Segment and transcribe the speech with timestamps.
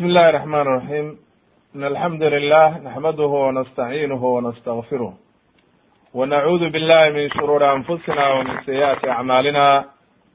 [0.00, 1.18] بسم الله الرحمن الرحيم
[1.74, 5.12] iن الحمd لله نحمده ونستعينه ونستغفره
[6.14, 9.84] ونعوذ بالله من شرور أنفسنا ومن سyئaت أعمالنا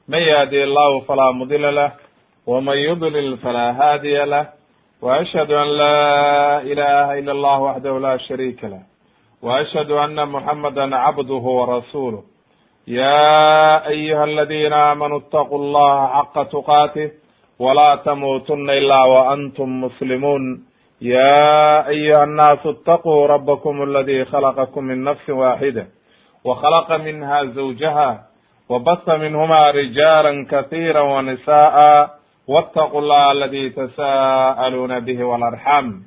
[0.08, 1.92] من يهدي الله فلا مضل له
[2.46, 4.46] ومن يضلل فلا هادي له
[5.02, 5.98] وأشهد أن لا
[6.62, 8.82] إله إلا الله وحده lا شhريka لh
[9.42, 12.22] وأشhهd أنa محمdا عبdه ورسuله
[12.86, 17.25] yا أyهa الذيn آmنوا اتقوا الله حق تقاته
[17.59, 20.63] ولا تموتن إلا وأنتم مسلمون
[21.01, 25.87] يا أيها الناس اتقوا ربكم الذي خلقكم من نفس واحدة
[26.43, 28.23] وخلق منها زوجها
[28.69, 32.09] وبث منهما رجالا كثيرا ونساء
[32.47, 36.03] واتقوا الله الذي تساءلون به والأرحام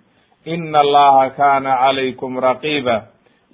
[0.49, 3.03] إن الله كان عليكم رقيبا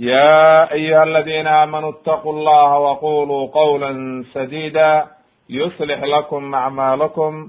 [0.00, 5.06] يا أيها الذين آمنوا اتقوا الله وقولوا قولا سديدا
[5.50, 7.48] يصلح لكم أعمالكم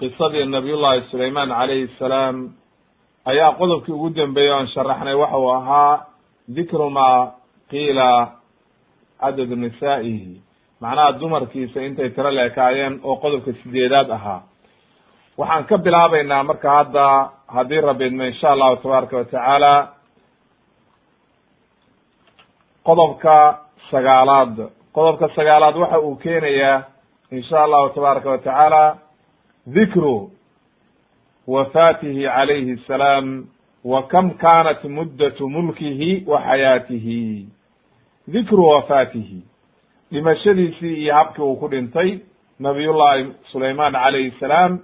[0.00, 2.36] qisadii nabiy llahi sulayman calayhi salaam
[3.30, 6.00] ayaa qodobkii ugu dambeeyey oan sharaxnay waxa uu ahaa
[6.56, 7.08] dikru ma
[7.70, 8.08] qiila
[9.20, 10.40] cadadu nisaa'ihi.
[10.80, 14.40] Macnaha dumarkiisa intay tiro leekaayeen oo qodobka sideedaad ahaa.
[15.38, 17.04] Waxaan ka bilaabaynaa marka hadda
[17.56, 19.72] haddii rabbi idmo insha allahu tabaaraka watacaala
[22.84, 23.36] qodobka
[23.90, 24.56] sagaalaad.
[24.96, 26.82] Qodobka sagaalaad waxa uu keenayaa
[27.30, 28.82] insha allahu tabaaraka watacaala
[29.66, 30.30] dikru
[31.46, 33.46] wafaatihi calayhi asalaam
[33.84, 37.46] wa kam kanat muddatu mulkihi wa xayaatihi
[38.28, 39.42] dikru wafaatihi
[40.12, 42.18] dhimashadiisii iyo habkii uu ku dhintay
[42.58, 44.78] nabiyullahi sulayman calayhi salaam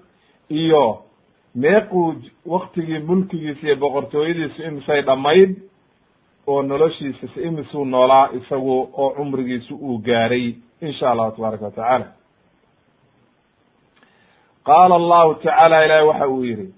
[0.48, 1.02] iyo
[1.54, 2.14] meequu
[2.46, 5.56] waktigii mulkigiisa iyo boqortooyadiisu imisay dhammayd
[6.46, 12.12] oo noloshiisa imisuu noolaa isagu oo cumrigiisu uu gaaray insha allahu tabaaraka watacaala
[14.66, 16.68] qaala allahu tacaala ilahi waxa uu yidhi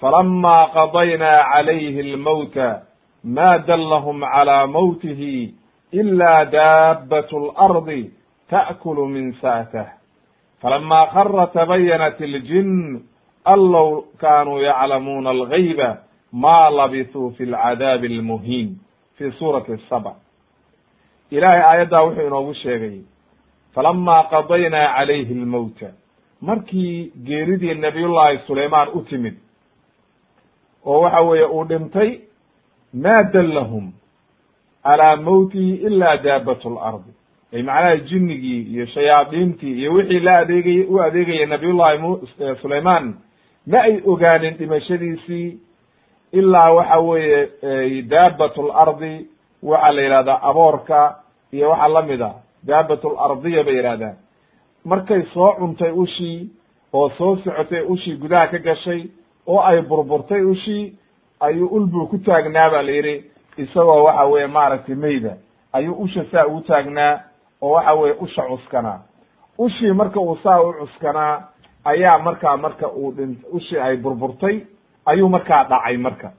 [0.00, 2.82] falama qadaynaa calayhi almowta
[3.24, 5.54] ma dallahum calaa mowtihi
[5.92, 8.10] ila daabat اlardi
[8.50, 9.88] ta'kulu min sa'tah
[10.62, 13.02] falama kara tabayanat اljin
[13.44, 15.90] an low kaanuu yaclamuuna algayba
[16.32, 18.68] ma labisuu fi lcadaabi almuhiin
[19.16, 20.14] fi suurati saba
[21.30, 22.98] ilahay aayaddaa wuxuu inoogu sheegay
[23.74, 25.88] falama qadaynaa calayhi almawta
[26.40, 29.34] markii geeridii nabiyullahi sulayman u timid
[30.86, 32.10] oo waxa weeye uu dhintay
[32.94, 33.92] ma dallahum
[34.82, 37.12] calaa mawtihi ila daabat lardi
[37.54, 42.16] ay macnaha jinnigii iyo shayaadiintii iyo wixii la adeegay u adeegayay nabiyullahi m
[42.62, 43.14] sulayman
[43.66, 45.58] ma ay ogaanin dhimashadiisii
[46.32, 49.26] ilaa waxa weeye daabat lardi
[49.62, 51.16] waxaa la yidhahdaa aboorka
[51.52, 52.32] iyo waxa la mid a
[52.66, 54.16] daabat lardiya bay yidhahdaan
[54.84, 56.50] markay soo cuntay ushii
[56.92, 59.02] oo soo socotay ushii gudaha ka gashay
[59.46, 60.94] oo ay burburtay ushii
[61.40, 63.24] ayuu ulbuu ku taagnaa ba la yidhi
[63.56, 65.36] isagoo waxa weye maaragtay mayda
[65.72, 67.20] ayuu usha saa ugu taagnaa
[67.62, 69.00] oo waxa weye usha cuskanaa.
[69.58, 71.48] Ushii marka uu saa u cuskanaa
[71.84, 74.60] ayaa markaa marka uu dhin ushii ay burburtay
[75.06, 76.32] ayuu markaa dhacay marka.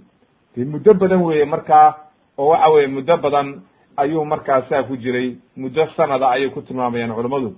[0.55, 1.95] Dee muddo badan weeye markaa
[2.37, 3.61] oo waxa weye muddo badan
[3.97, 5.37] ayuu markaa saa ku jiray.
[5.57, 7.55] Muddo sanada ayay ku tilmaamayaan culammadu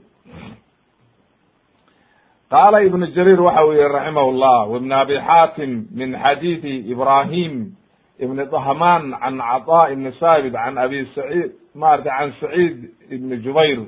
[2.51, 7.75] qaala ibnu jariir waxa uu yihi raximah llah wibn abi xaatim min xadiidi ibrahim
[8.19, 12.75] ibni dahman can caطa ibni saabit can abi saciid maarata can saciid
[13.11, 13.79] ibni jubayr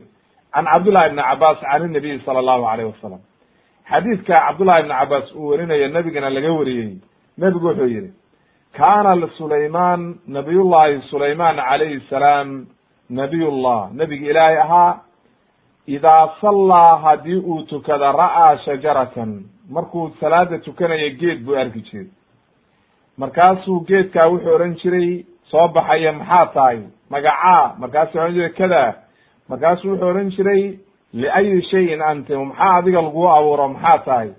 [0.54, 3.22] can cabdullahi ibni cabaas can inabiy sala allahu alayh wasalam
[3.92, 7.00] xadiidka cabdullahi ibni cabaas uu werinayo nebigana laga wariyey.
[7.40, 8.12] Nebigu wuxuu yihi
[8.78, 12.68] kana sulayman nabiyullahi sulayman calayhi salaam
[13.10, 13.92] nabiyullah.
[13.94, 15.00] Nebigi ilaahay ahaa
[15.88, 19.44] idaa sallaa haddii uu tukada ra'aa shajaratan.
[19.70, 22.08] Markuu salaada tukanayo geed buu arki jiray.
[23.18, 26.80] Markaasuu geedkaa wuxuu odhan jiray soo baxaya maxaa tahay?
[27.10, 28.94] Magacaa markaasuu odhan jiray kada.
[29.50, 30.80] Markaasuu wuxuu odhan jiray
[31.14, 34.30] liayi shayin anti maxaa adiga laguu abuuro maxaa tahay?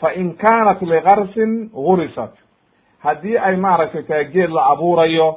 [0.00, 2.34] Fa in kaanat likarsin gurisat
[3.04, 5.28] haddii ay maaragtay tahay geed la abuurayo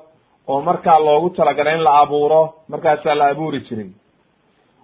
[0.48, 3.90] oo markaa loogu talagalay in la abuuro markaasaa la abuuri jiray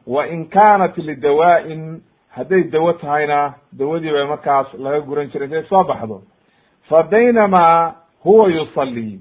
[0.08, 2.02] wa in kaanat lidawaa'in
[2.36, 6.22] hadday dawo tahayna dawadii bay markaas laga guran jiray intay soo baxdo.
[6.90, 7.94] Fa baynamaa
[8.24, 9.20] huwa yusallii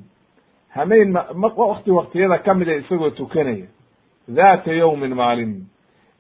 [0.75, 1.19] hameyn
[1.57, 3.67] wakti waktiyada ka mida isagoo tukanaya.
[4.29, 5.67] Daata yawmin maalin.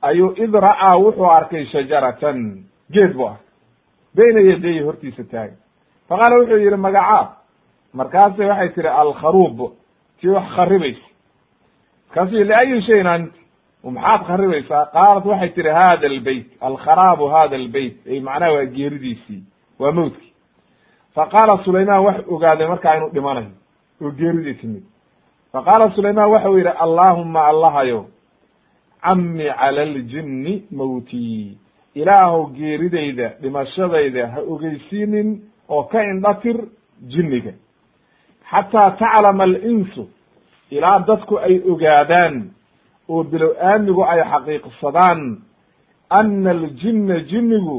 [0.02, 2.64] Ayuu id ra'aa wuxuu arkay shajaratan.
[2.92, 3.46] Geed bu arkay.
[4.16, 5.61] Bayna yadeyi hortiisa taagan
[6.12, 7.36] faqaala wuxuu yihi magacaa
[7.94, 9.58] markaasay waxay tihi alkharuub.
[10.20, 11.06] Tii wax kharibaysa
[12.08, 13.32] markaasuu liayi shayin ant
[13.84, 19.42] maxaad kharibaysaa qaalat waxay tihi hada albeyt alkharaabu hada albeyt ay macnaha waa geeridiisii
[19.78, 20.32] waa mawdkii.
[21.14, 23.50] Faqaala sulayman wax ogaaday markaa inuu dhimanayo.
[24.02, 24.84] Oo geeridii timid.
[25.52, 28.06] Faqaala sulayman waxa uu yidhi allaahuma allahayo
[29.02, 31.58] cammi cala aljinni mawtii.
[31.94, 36.58] Ilaahow geeridayda dhimashadayda ha ogeysiinin oo ka indhatir
[37.12, 37.52] jinniga.
[38.50, 40.02] Xataa taclama alinsu
[40.70, 42.34] ilaa dadku ay ogaadaan
[43.08, 45.20] oo bilow aamigu ay xaqiiqsadaan
[46.18, 47.78] ana aljinna jinnigu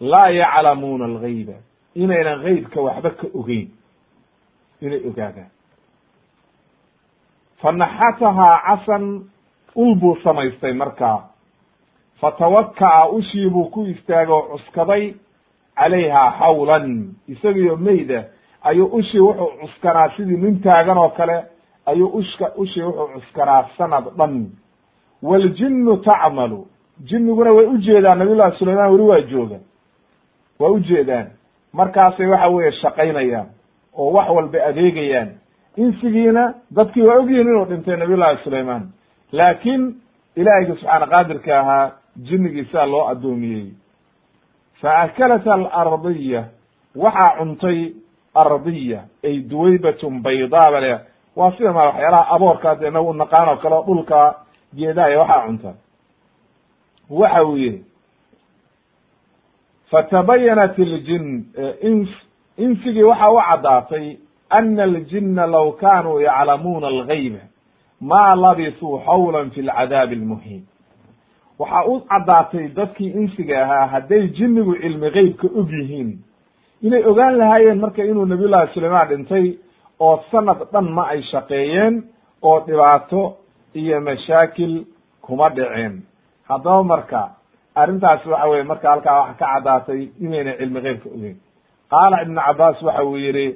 [0.00, 1.56] laa yaclamuuna algayba
[1.94, 3.68] inaynan geybka waxba ka ogeyn.
[4.82, 5.50] Inay ogaadaan.
[7.62, 9.04] Fanaxatahaa casan
[9.76, 11.28] ul buu samaystay markaa.
[12.20, 15.14] Fatawaka'a ushii buu ku istaagay oo cuskaday
[15.76, 18.24] calayhaa xawlan isagiyo meyda
[18.62, 21.44] ayuu ushii wuxuu cuskanaa sidii nin taagan oo kale
[21.86, 24.46] ayuu ushka ushii wuxuu cuskanaa sanad dhan
[25.22, 26.66] waljinnu tacmalu
[27.08, 29.58] jinniguna way ujeedaan nabiy llahi sulayman weli waa jooga
[30.58, 31.26] waa ujeedaan
[31.72, 33.46] markaasay waxa weeye shaqaynayaan
[33.98, 35.30] oo wax walba adeegayaan
[35.76, 38.82] insigiina dadkii waa ogyihiin inuu dhintay nabiy llahi sulayman
[39.32, 39.94] laakiin
[40.36, 41.90] ilaahiyga subxaana qaadirka ahaa
[42.28, 43.66] jinnigii sidaa loo addoomiyey
[44.82, 46.44] fa akalat alardiya
[46.96, 47.92] waxaa cuntay
[48.34, 50.92] ardiya ay duwaybatun baydaa ba le
[51.36, 54.20] waa sida ma waxyaalaha aboorkaas inagu u naqaan oo kale dhulka
[54.74, 55.70] geedaha waxaa cunta
[57.10, 57.84] waxa uu yihi
[59.90, 61.44] fatabayanat iljin
[61.82, 62.08] ins
[62.58, 64.16] insigii waxa u caddaatay
[64.50, 67.38] ana aljina law kanuu yaclamuuna algayba
[68.00, 70.62] ma labisuu xawlan fi lcadaabi almuhiim
[71.58, 76.10] waxaa u caddaatay dadkii insiga ahaa hadday jinnigu cilmi geybka og yihiin.
[76.82, 79.46] Inay ogaan lahaayeen marka inuu nabiy llahi sulaymaan dhintay
[80.00, 82.02] oo sanad dhan ma ay shaqeeyeen
[82.42, 83.36] oo dhibaato
[83.74, 84.84] iyo mashaakil
[85.22, 86.02] kuma dhiceen.
[86.48, 87.20] Haddaba marka
[87.74, 91.36] arrintaas waxa weye marka halkaa waxa ka caddaatay inayna cilmi geybka ogeyn
[91.90, 93.46] qaala ibnu cabaas waxa uu yihi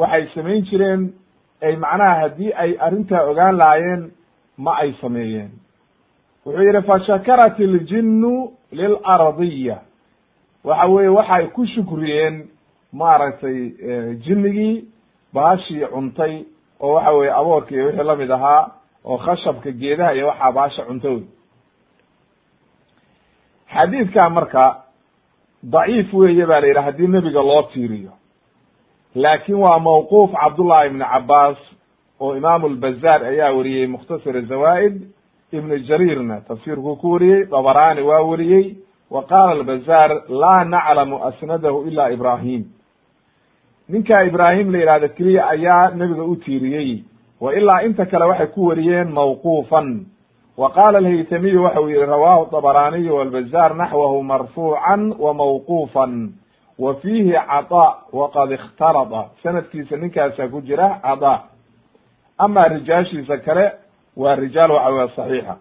[0.00, 1.02] waxay samayn jireen
[1.62, 4.02] ay macnaha haddii ay arrintaa ogaan lahaayeen
[4.58, 5.50] ma ay sameeyeen
[6.46, 9.78] wuxuu yihi fashakarat iljinnu lilardiya
[10.64, 12.48] waxa weye waxay ku shukriyeen
[12.92, 13.58] maaragtay
[14.24, 14.84] jinnigii
[15.34, 16.44] baashii cuntay
[16.80, 18.70] oo waxa weye aboorka iyo wixii la mid ahaa
[19.04, 21.22] oo khashabka geedaha iyo waxaa baasha cunta wey
[23.74, 24.64] xadiidka marka
[25.62, 28.12] daciif weeye ba la yidhi haddii nebiga loo tiiriyo.
[29.14, 31.56] Laakin waa mawquuf cabdullahi ibni cabaas
[32.20, 34.96] oo imaamu lbazaar ayaa wariyey mukhtasar zawaa'id
[35.52, 38.76] ibnu jariirna tafsiirkuu ku wariyey dabarani waa wariyey.
[39.10, 42.64] Wa qaala albazaar laa naclamu asnadahu ila ibrahim.
[43.88, 47.04] Ninkaa ibraahim la yihahdo keliya ayaa nebiga u tiiriyey.
[47.40, 50.06] Wa ilaa inta kale waxay ku wariyeen mawquufan.
[50.56, 56.32] Wa qaala alhaytamiyu waxa uu yihi rawahu dabaraniyu walbazaar naxwahu marfuucan wa mawquufan.
[56.78, 59.24] Wa fiihi caطa waqad ikhtarada.
[59.42, 61.42] Sanadkiisa ninkaasaa ku jira caطa
[62.38, 63.70] ama rijaashiisa kale
[64.16, 65.56] waa rijaal waxa weye صaxiixa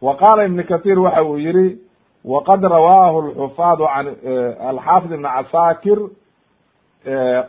[0.00, 1.78] wa qaala ibn kaثiir waxa uu yihi
[2.24, 4.06] waqad rawaahu alxufaadu can
[4.68, 5.98] alxaafid ibn casaakir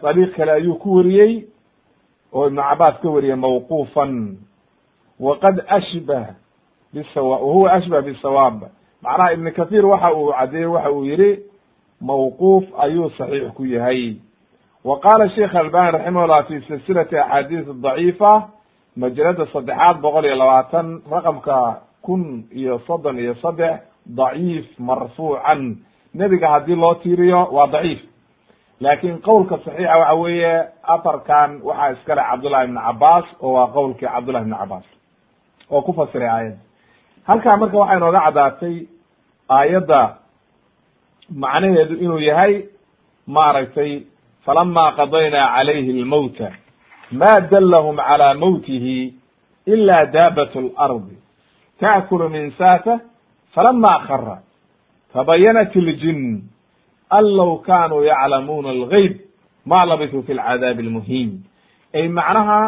[0.03, 1.45] dariiq kale ayuu ku wariyey
[2.33, 4.37] oo ibnu cabaas ka wariyey mawquufan.
[5.19, 6.25] Waqad ashbah
[6.93, 8.63] bisawa wahuwa ashbah bisawaab.
[9.03, 11.39] Macnaha ibn kathir waxa uu caddeeyey waxa uu yihi
[12.01, 14.15] mawquuf ayuu saxiix ku yahay.
[14.83, 18.49] Wa qaala sheikh albani raximahullah fi silsilati axaadiis daciifa
[18.97, 21.57] majalada saddexaad boqol iyo labaatan raqamka
[22.05, 25.77] kun iyo soddon iyo saddex daciif marfuucan.
[26.13, 27.99] Nebiga haddii loo tiiriyo waa daciif.
[28.81, 34.43] Laakin qowlka saxiixa waxa weeye afarkan waxaa iskale cabdullahi ibn cabaas oo waa qowlkii cabdullahi
[34.45, 34.85] ibn cabaas
[35.71, 36.57] oo ku fasiray aayadda
[37.27, 38.75] halkaa marka waxay nooga caddaatay
[39.49, 40.01] aayadda
[41.43, 42.53] macnaheedu inuu yahay
[43.27, 43.91] maaragtay
[44.45, 46.49] falama qadaynaa calayhi lmowta
[47.12, 49.14] ma dallahum calى mowtihi
[49.66, 51.16] ila daabat اlardi
[51.80, 53.00] taakulu min saata
[53.54, 54.38] falama khara
[55.14, 56.42] tabayanat اljin
[57.10, 59.12] an low kanuu yaclamuuna algayb
[59.66, 61.30] ma labisuu fi lcadaabi almuhiim
[61.94, 62.60] ay macnaha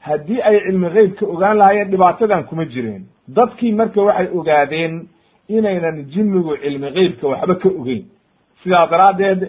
[0.00, 3.02] haddii ay cilmi geybka ogaan lahaayeen dhibaatadan kuma jireen
[3.36, 5.08] dadkii marka waxay ogaadeen
[5.48, 8.04] inaynan jinnigu cilmi geybka waxba ka ogeyn
[8.62, 9.40] sidaa daraaddeed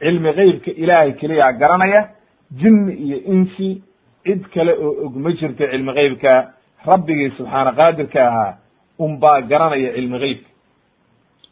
[0.00, 2.02] cilmi geybka ilaahay keliya garanaya
[2.51, 3.81] jinni iyo insi
[4.23, 6.53] cid kale oo og ma jirto cilmi geybka
[6.85, 8.57] rabbigii subxaana qaadirka ahaa
[8.99, 10.49] unbaa garanaya cilmi geybka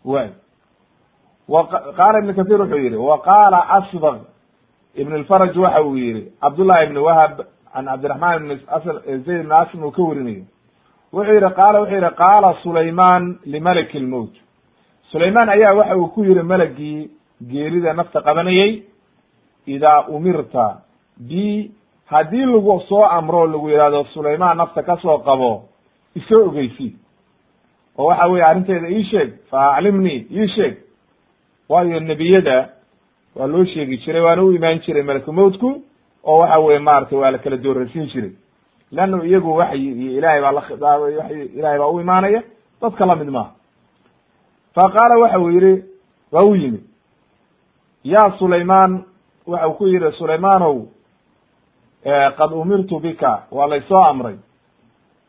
[0.06, 0.30] way
[1.98, 4.18] qaala ibn kathir wuxuu yihi wa qaala asbaq
[4.96, 8.60] ibn lfaraj waxa uu yihi cabdullahi ibn wahab can cabdiraxman ibn
[9.26, 10.44] zayd ibn asim uu ka warinayo.
[11.14, 14.34] Wuxuu yihi qaala wuxuu yihi qaala sulayman limalaki lmowt
[15.12, 17.10] sulayman ayaa waxa uu ku yihi malagii
[17.52, 18.84] geerida nafta qabanayey
[19.68, 20.82] idaa umirta
[21.18, 21.72] bi
[22.06, 25.64] haddii lagu soo amro lagu yihahdo sulayman nafta ka soo qabo
[26.16, 26.96] isoo ogeysi.
[27.98, 30.78] Oo waxa weye arrinteeda ii sheeg fa aclimnii ii sheeg.
[31.70, 32.70] Waayo nebiyada
[33.36, 35.82] waa loo sheegi jiray waana u imaan jiray malakumowtku
[36.24, 38.32] oo waxa weye maratay waa la kala doorarsiin jiray.
[38.92, 42.44] Leanna iyagu waxyi iyo ilahay baa la khidaabay waxyi ilahay baa u imaanaya
[42.82, 43.52] dadka la mid maaha.
[44.76, 45.84] Fa qaala waxa uu yihi
[46.32, 46.84] waa u yimid
[48.04, 49.04] ya sulayman
[49.48, 50.86] waxa uu ku yihi sulaymanow
[52.38, 53.44] qad umirtu bika.
[53.52, 54.36] Waa laysoo amray.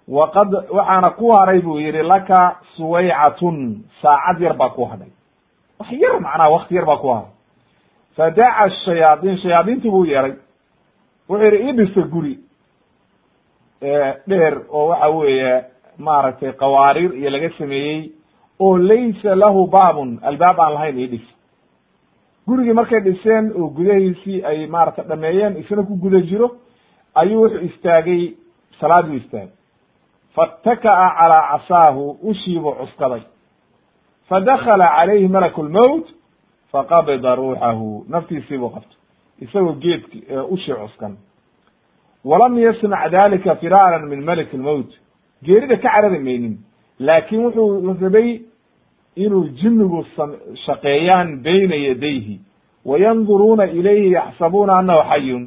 [0.09, 3.85] Waqad waxaana ku haray buu yihi laka suwaycatun.
[4.03, 5.09] Saacad yar baa ku hadhay
[5.81, 7.31] wax yar macnaha wakti yar baa ku haray.
[8.17, 10.35] Fadaca shayaadiin shayaadiintii buu yeeray.
[11.29, 12.39] Wuxuu yihi ii dhisa guri
[14.29, 15.65] dheer oo waxa weeye
[15.99, 18.11] maaragtay qawaariir iyo laga sameeyey
[18.61, 20.19] oo laysa lahu baabun.
[20.23, 21.27] Albaab aan lahayn ii dhis
[22.47, 26.51] gurigii markay dhiseen oo gudahiisii ay maaragtay dhameeyeen isna ku guda jiro
[27.21, 28.23] ayuu wuxuu istaagay
[28.81, 29.55] salaad buu istaagay.
[30.35, 33.23] Faataka'a calaa casaahu ushiibuu cuskaday.
[34.29, 36.07] Fadakala calayhi malaku lmowt
[36.73, 38.99] faqabida ruuxahu naftiisiibuu qabtay.
[39.41, 40.19] Isagoo geedki
[40.55, 41.17] ushii cuskan.
[42.25, 44.91] Walam yasnac dalika firaaran min malik lmowt
[45.45, 46.57] geerida ka carari maynin.
[46.99, 48.41] Laakin wuxuu rabay
[49.17, 50.05] inuu jinnigu
[50.67, 52.41] shaqeeyaan bayna yadayhi.
[52.85, 55.45] Wayanduruuna ilayhi yaxsabuuna annahu xayun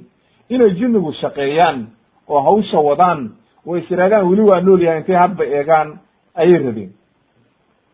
[0.49, 1.87] inay jinnigu shaqeeyaan
[2.29, 3.21] oo hawsha wadaan
[3.67, 5.99] oo is iraadaan weli waa nool yahay intay hadba eegaan
[6.35, 6.91] ayay rabeen.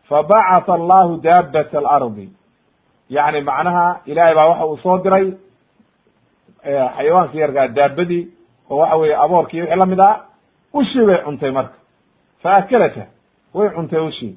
[0.08, 2.28] Fabacatha allahu daabat alardi.
[3.10, 5.26] Yacni macnaha ilahay baa waxa uu soo diray
[6.96, 8.22] xayawaanka yarkaa daabadii
[8.70, 10.16] oo waxa weeye aboorkii wixii la mid ah
[10.74, 11.76] ushii bay cuntay marka.
[12.42, 13.04] Fa akalata
[13.54, 14.34] way cuntay ushii.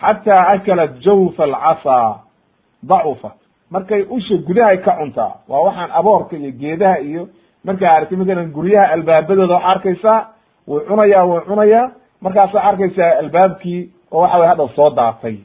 [0.00, 2.20] Xataa akalat jawfa alcasaa
[2.82, 3.36] dacufat
[3.70, 7.28] markay usha gudahay ka cuntaa waa waxaan aboorka iyo geedaha iyo
[7.64, 10.18] markaa aragtay matalan guryaha albaabadooda waxaa arkaysaa
[10.68, 11.90] wuu cunayaa wuu cunayaa.
[12.20, 13.80] Markaasaa arkaysaa albaabkii
[14.12, 15.36] oo waxa weye hadda soo daatay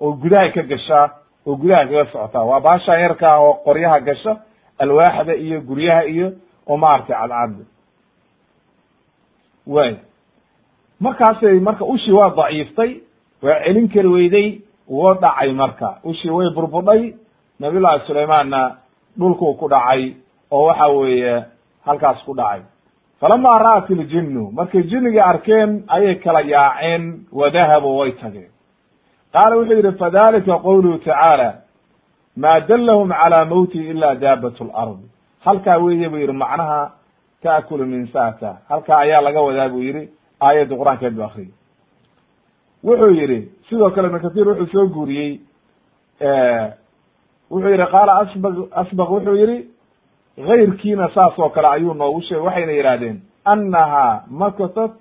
[0.00, 1.06] oo gudahay ka gashaa
[1.46, 4.36] oo gudaha kaga socotaa waa baashaan yarkaa oo qoryaha gasha
[4.78, 6.32] alwaaxda iyo guryaha iyo
[6.68, 7.54] oo maaragtay cadcad.
[9.66, 9.96] Way.
[11.00, 12.92] Markaasay marka ushii waa daciiftay
[13.42, 15.98] waa celin kari weyday wuu dhacay marka.
[16.04, 17.14] Ushii way burbudhay
[17.60, 18.76] nabiyullahi sulaymaanna
[19.18, 20.12] dhulkuu ku dhacay
[20.50, 21.44] oo waxa weeye
[21.86, 22.62] halkaas ku dhacay
[23.20, 28.50] falama ra'at iljinnu markay jinnigii arkeen ayay kala yaaceen wadahabuu way tageen.
[29.32, 31.48] Qaala wuxuu yidhi fadalika qowluhu tacaala
[32.36, 35.06] ma dallahum calaa mowti ila daabat lardi
[35.46, 36.90] halkaa weeye buu yidhi macnaha
[37.42, 38.56] taakulu min saata.
[38.68, 40.08] Halkaa ayaa laga wadaa buu yidhi
[40.40, 41.52] aayadda qur'aankeed bu akriyay
[42.84, 45.40] wuxuu yidhi sidoo kale ibn kathir wuxuu soo guuriyey
[47.50, 49.58] wuxuu yidhi qaala asbaq asbaq wuxuu yidhi
[50.46, 52.44] gayrkiina saas oo kale ayuu noogu sheegay.
[52.46, 54.92] Waxayna yidhahdeen annaha makatat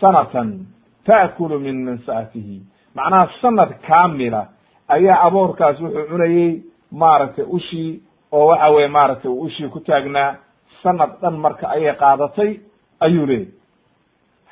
[0.00, 0.66] sanatan
[1.06, 2.62] ta'kulu min mansaatihi
[2.94, 4.42] macnaha sanad kaamila
[4.88, 10.36] ayaa aboorkaas wuxuu cunayey maaragtay ushii oo waxa weye maaragtay ushii ku taagnaa.
[10.82, 12.60] Sanad dhan marka ayay qaadatay
[13.00, 13.48] ayuu leeyay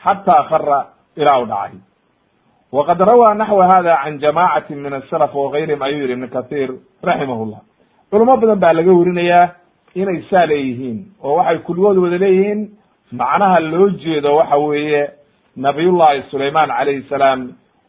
[0.02, 0.78] xataa khara
[1.16, 1.78] ilaa u dhacay.
[2.73, 6.70] Waqad rawaa naxwa hada can jamacati min asalaf wagayrihim ayuu yihi ibn kathir
[7.02, 7.61] raximahullah
[8.10, 9.46] culamo badan baa laga werinayaa
[9.94, 12.60] inay saa leeyihiin oo waxay kulligood wada leeyihiin
[13.12, 15.02] macnaha loo jeedo waxa weeye
[15.56, 17.40] nabiyullahi sulayman calayhi salaam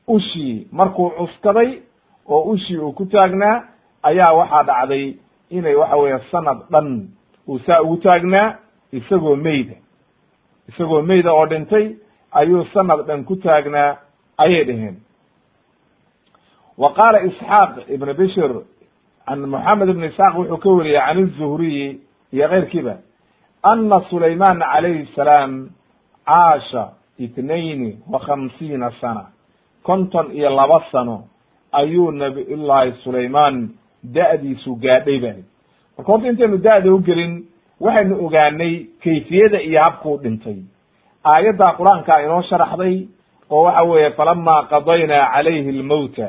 [0.07, 1.69] ushii markuu cuskaday
[2.27, 3.63] oo ushii uu ku taagnaa
[4.03, 5.05] ayaa waxaa dhacday
[5.50, 6.88] inay waxa weeye sanad dhan
[7.47, 8.55] uu saa ugu taagnaa
[8.91, 9.75] isagoo meyda.
[10.69, 11.95] Isagoo meyda oo dhintay
[12.31, 13.97] ayuu sanad dhan ku taagnaa
[14.38, 14.95] ayay dhaheen.
[16.77, 18.51] Wa qaala isxaaq ibn bishir
[19.27, 22.00] can moxamed ibn isxaaq wuxuu ka wariyey can izuhriyi
[22.34, 22.96] iyo keyrkiiba
[23.63, 25.69] ana sulayman calayhi salaam
[26.25, 26.84] caasha
[27.19, 29.24] itnaini wa khamsiina sana
[29.84, 31.24] konton iyo laba sano
[31.72, 33.69] ayuu nabiyullahi sulayman
[34.03, 35.43] da'diisu gaadhay bani
[35.98, 37.34] marka horta intaynu da'da u gelin
[37.81, 40.60] waxaynu ogaanay kayfiyada iyo habkuu dhintay
[41.24, 43.07] aayadda qur'aanka inoo sharaxday
[43.50, 46.27] oo waxa weeye falama qadaynaa calayhi lmowta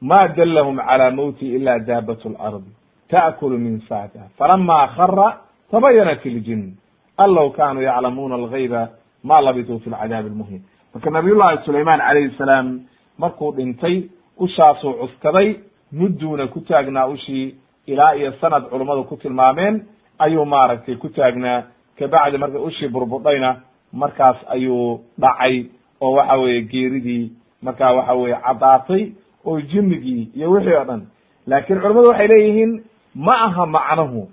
[0.00, 2.70] ma dallahum calaa mowti ila daabat lardi
[3.10, 5.28] ta'kulu min saatiha falama khara
[5.70, 6.76] tabayanat iljin
[7.18, 8.88] an low kanuu yaclamuuna algayba
[9.24, 10.60] ma labisuu fi lcadaabi almuhim
[10.94, 12.80] marka nabiyullahi sulayman calayhi salaam
[13.18, 13.96] markuu dhintay
[14.38, 15.48] ushaasuu cuskaday
[15.92, 17.54] mudduuna ku taagnaa ushii
[17.86, 19.86] ilaa iyo sanad culummadu ku tilmaameen
[20.18, 21.62] ayuu maaragtay ku taagnaa
[21.98, 23.56] kabacdi marka ushii burbudhayna
[23.92, 25.66] markaas ayuu dhacay
[26.00, 29.02] oo waxa weeye geeridii markaa waxa weye caddaatay
[29.48, 31.02] oo jinnigii iyo wixii oo dhan.
[31.46, 32.72] Laakiin culammadu waxay leeyihiin
[33.14, 34.28] ma aha macnuhu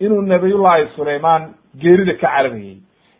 [0.00, 1.42] inuu nabiyullahi sulayman
[1.80, 2.76] geerida ka cararayey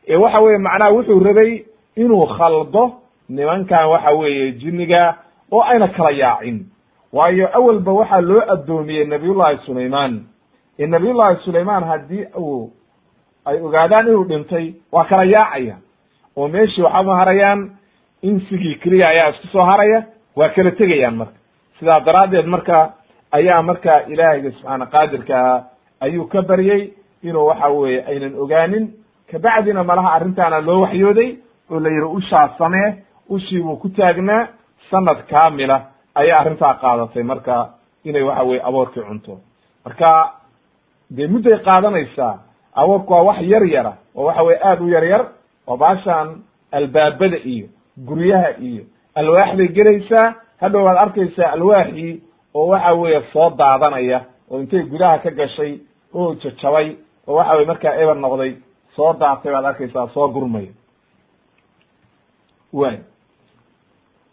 [0.09, 1.53] ee waxa weye macnaha wuxuu rabay
[1.97, 2.85] inuu khaldo
[3.29, 5.15] nimankan waxa weeye jinniga
[5.53, 6.67] oo ayna kala yaacin.
[7.13, 10.13] Waayo awalba waxaa loo addoomiyey nabiyullahi sulayman
[10.79, 12.71] ee nabiyullahi sulayman haddii uu
[13.45, 15.77] ay ogaadaan inuu dhintay waa kala yaacaya.
[16.37, 17.71] Oo meeshii waxama harayaan
[18.23, 20.05] insigii keliya ayaa isku soo haraya
[20.37, 21.39] waa kala tegayaan marka
[21.81, 22.93] sidaa daraaddeed marka
[23.33, 25.65] ayaa marka ilaahiyga subxaana qaadirkaa
[26.01, 28.85] ayuu ka baryey inuu waxa weeye aynan ogaanin
[29.31, 31.31] kabacdina malaha arrintaana loo waxyooday
[31.71, 32.95] oo la yihi ushaas samee
[33.29, 34.49] ushii buu ku taagnaa
[34.91, 35.77] sanad kaamila
[36.15, 37.55] ayaa arrintaa qaadatay marka
[38.05, 39.39] inay waxa weye aboorkii cunto.
[39.85, 40.09] Marka
[41.17, 42.35] dee mudday qaadanaysaa
[42.75, 45.25] aboorku waa wax yar yara oo waxa weye aad u yar yar
[45.67, 46.29] oo baashaan
[46.73, 47.67] albaabada iyo
[48.09, 48.85] guryaha iyo
[49.15, 52.23] alwaaxday gelaysaa hadhow waad arkaysaa alwaaxii
[52.55, 55.79] oo waxa weeye soo daadanaya oo intay gudaha ka gashay
[56.15, 56.97] oo jajabay
[57.29, 58.53] oo waxa weye markaa eber noqday
[58.97, 60.73] soo daatay baad arkaysaa soo gurmaya
[62.73, 62.99] way.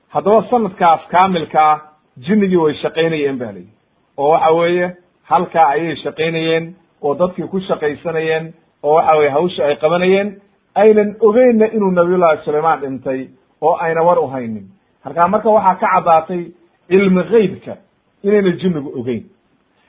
[0.09, 1.81] Haddaba sanadkaas kaamilka
[2.27, 3.71] jinnigii way shaqaynayeen ba layihi
[4.17, 8.53] oo waxa weeye halkaa ayay shaqaynayeen oo dadkii ku shaqaysanayeen
[8.83, 10.41] oo waxa weye hawsha ay qabanayeen.
[10.75, 13.27] Aynan ogeynna inuu nabiyullahi sulayman dhintay
[13.61, 14.65] oo ayna war u haynin
[15.07, 16.41] halkaa marka waxaa ka caddaatay
[16.89, 17.77] cilmi geybka
[18.23, 19.23] inayna jinnigu ogeyn.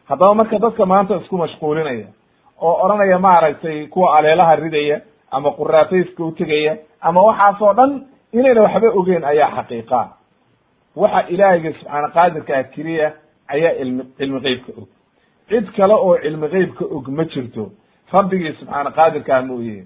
[0.08, 2.06] Haddaba marka dadka maanta isku mashquulinaya
[2.60, 9.24] oo odhanaya maaragtay kuwa aleelaha ridaya ama quraatayska utegaya ama waxaasoo dhan inayna waxba ogeyn
[9.24, 10.00] ayaa xaqiiqa.
[10.96, 13.12] Waxa ilaahiyga subxaana qaadirkaa keliya
[13.48, 14.88] ayaa ilmi cilmi geybka og.
[15.48, 17.70] Cid kale oo cilmi geybka og ma jirto.
[18.12, 19.84] Rabbigii subxaana qaadirkaa mooye.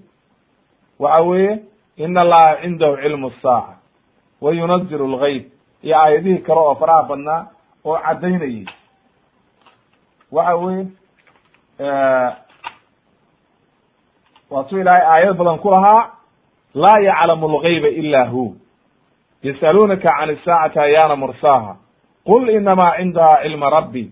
[0.99, 1.59] Waxa weeye
[1.97, 3.82] in allaha cindahu cilmu saaca
[4.43, 5.43] wa yunazilu lgayb
[5.85, 7.41] iyo aayadihii kale oo faraha badnaa
[7.85, 8.65] oo caddaynayay
[10.31, 10.83] waxa weye
[14.51, 16.03] waatuu ilaahay aayad badan ku lahaa
[16.83, 18.43] laa yaclamu lgayba ila hu
[19.43, 21.73] yasaluunaka can isaacati ayaana mursaaha
[22.27, 24.03] qul inamaa cindaha cilma rabbi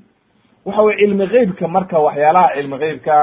[0.66, 3.18] waxa weye cilmi geybka marka waxyaalaha cilmi geybka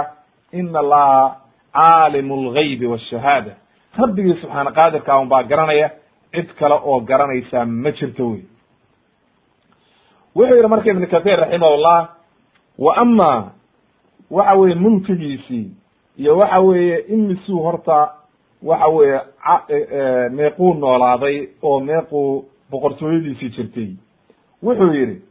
[0.53, 1.37] ina allaha
[1.75, 3.53] caalimu lgaybi washahaada
[4.01, 5.91] rabbigii subxaana qaadirka un baa garanaya
[6.33, 8.43] cid kale oo garanaysaa ma jirto wey
[10.37, 12.09] wuxuu yihi marka ibn kathir raximahullah
[12.79, 13.51] wa ama
[14.31, 15.71] waxa weye mulkigiisii
[16.17, 18.11] iyo waxa weeye imisuu horta
[18.63, 19.21] waxa weeye
[20.31, 23.91] meequu noolaaday oo meequu boqortooyadiisii jirtay.
[24.63, 25.23] Wuxuu yihi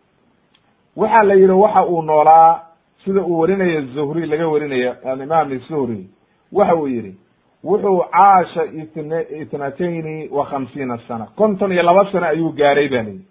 [0.95, 2.61] waxa la yihi waxa uu noolaa
[3.05, 6.09] sida uu warinayo zuhri laga warinayo alimaam zuhri.
[6.51, 7.15] Waxa uu yihi
[7.63, 11.27] wuxuu caasha itn itnatayni wa khamsiina sana.
[11.35, 13.25] konton iyo laba sano ayuu gaaray ba layihi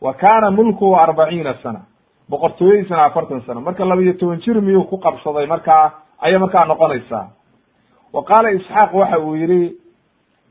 [0.00, 1.80] wa kana mulkuhu arbaciina sana.
[2.28, 7.28] boqortooyadiisana afartan sano marka laba iyo toban jir miyuu ku qabsaday markaa ayay markaa noqonaysaa.
[8.12, 9.76] wa qaala isxaaq waxa uu yihi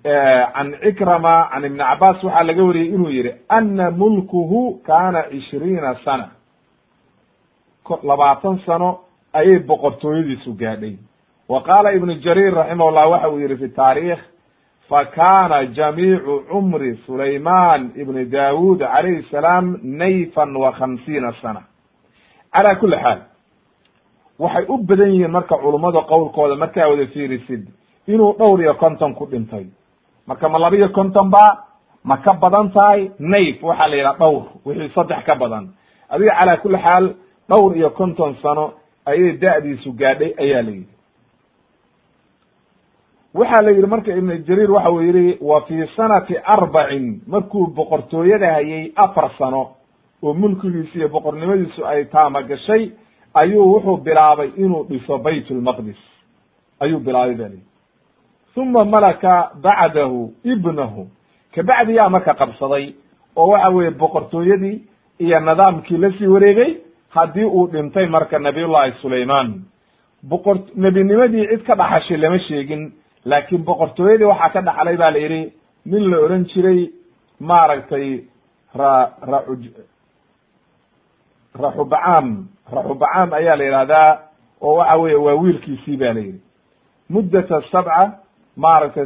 [0.03, 6.29] can cikrama can ibni cabaas waxaa laga wariyey inuu yihi ana mulkuhu kana cishriina sana.
[8.03, 8.99] labaatan sano
[9.33, 10.95] ayay boqortooyadiisu gaadhay
[11.51, 14.19] wa qaala ibnu jariir raximahullah waxa uu yihi fi taarikh
[14.89, 21.61] fakana jamiicu cumri sulayman ibni dawud calayhi salaam nayfan wa khamsiina sana.
[22.53, 23.19] Calaa kuli xaal
[24.39, 27.63] waxay u badan yihiin marka culummada qowlkooda markaa wada fiirisid
[28.07, 29.65] inuu dhowr iyo konton ku dhintay.
[30.27, 31.45] Marka ma laba iyo konton ba
[32.03, 35.65] ma ka badan tahay nayf waxaa la yidhaha dhowr wixii saddex ka badan.
[36.09, 37.05] Adiga calaa kuli xaal
[37.49, 38.73] dhowr iyo konton sano
[39.05, 40.89] ayay da'diisu gaadhay ayaa la yidhi
[43.33, 47.21] waxaa la yidhi marka ibnu jariir waxa uu yihi wa fii sanati arbacin.
[47.27, 49.69] Markuu boqortooyada hayay afar sano
[50.23, 52.91] oo mulkigiisu iyo boqornimadiisu ay taama gashay
[53.33, 55.97] ayuu wuxuu bilaabay inuu dhiso bayt lmaqdis
[56.79, 57.63] ayuu bilaabay ba lihi
[58.57, 61.07] uma malaka bacdahu ibnahu.
[61.55, 62.93] Kabacdi yaa marka qabsaday
[63.35, 64.81] oo waxa weeye boqortooyadii
[65.19, 66.75] iyo nidaamkii la sii wareegay
[67.09, 69.61] haddii uu dhintay marka nabiyullahi sulayman
[70.23, 72.91] boqor nebinimadii cid ka dhaxashay lama sheegin
[73.25, 75.53] laakiin boqortooyadii waxaa ka dhaxlay ba la yidhi
[75.85, 76.89] nin la odhan jiray
[77.39, 78.23] maaragtay
[78.75, 78.91] ra
[79.31, 79.39] ra
[81.63, 82.27] raxubacaam
[82.75, 84.19] raxubacaam ayaa la yidhahdaa
[84.61, 86.41] oo waxa weeye waa wiilkiisii ba la yidhi.
[87.09, 88.11] Muddata sabca
[88.57, 89.05] maaragtay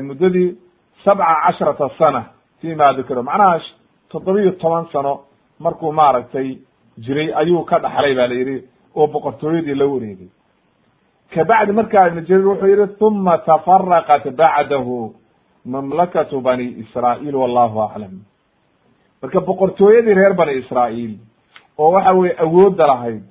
[0.00, 0.56] muddadii
[1.04, 2.24] sabca casharata sana
[2.60, 3.22] fi ma dukiro.
[3.22, 3.60] Macnaha
[4.10, 5.20] toddobiyo toban sano
[5.60, 6.58] markuu maaragtay
[6.98, 8.64] jiray ayuu ka dhaxlay ba la yidhi
[8.96, 10.28] oo boqortooyadii la wareegay
[11.34, 15.14] kabacdi markaa ibn jarir wuxuu yihi uma tafaraqat bacdahu
[15.64, 18.14] mamlakatu bani israail wallahu aclam
[19.22, 21.10] marka boqortooyadii reer bani israail
[21.78, 23.22] oo waxa weye awoodda lahayd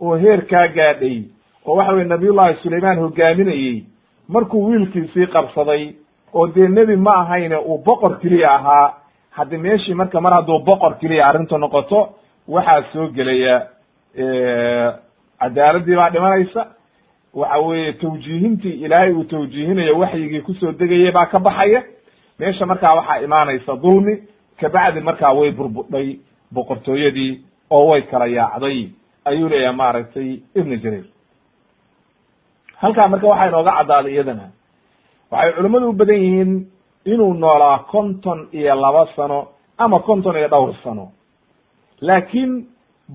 [0.00, 1.22] oo heerkaa gaadhay
[1.66, 3.84] oo waxa weye nabiyullahi sulaymaan hogaaminayey
[4.28, 5.94] markuu wiilkiisii qabsaday
[6.34, 8.94] oo dee nebi ma ahayne uu boqor keliya ahaa
[9.30, 12.08] haddi meeshii marka mar hadduu boqor keliya arrintu noqoto
[12.48, 13.56] waxaa soo gelaya
[15.40, 16.62] cadaaladii baa dhimanaysa
[17.36, 21.82] waxa weeye tawjiihintii ilaahay uu tawjiihinayo waxyigii ku soo degayay baa ka baxaya.
[22.38, 24.14] Meesha markaa waxaa imaanaysa dulmi
[24.60, 26.08] kabacdi markaa way burbudhay
[26.54, 27.32] boqortooyadii
[27.70, 28.88] oo way kala yaacday.
[29.24, 31.04] Ayuu leeyahay maaragtay ibn jarir.
[32.80, 34.46] Halkaa marka waxaa inooga caddaaday iyadana.
[35.30, 36.52] Waxay culimmadu u badan yihiin
[37.04, 41.08] inuu noolaa konton iyo laba sano ama konton iyo dhowr sano.
[42.00, 42.52] Laakiin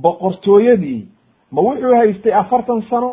[0.02, 1.02] boqortooyadii
[1.52, 3.10] ma wuxuu haystay afartan sano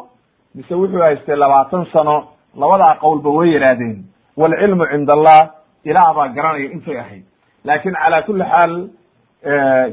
[0.54, 2.16] mise wuxuu haystay labaatan sano
[2.56, 3.96] labadaa qowlba way yidhaahdeen
[4.36, 5.40] waalcilmu cinda allah
[5.84, 7.24] ilaah baa garanaya intay ahayd.
[7.64, 8.72] Laakin calaa kulli xaal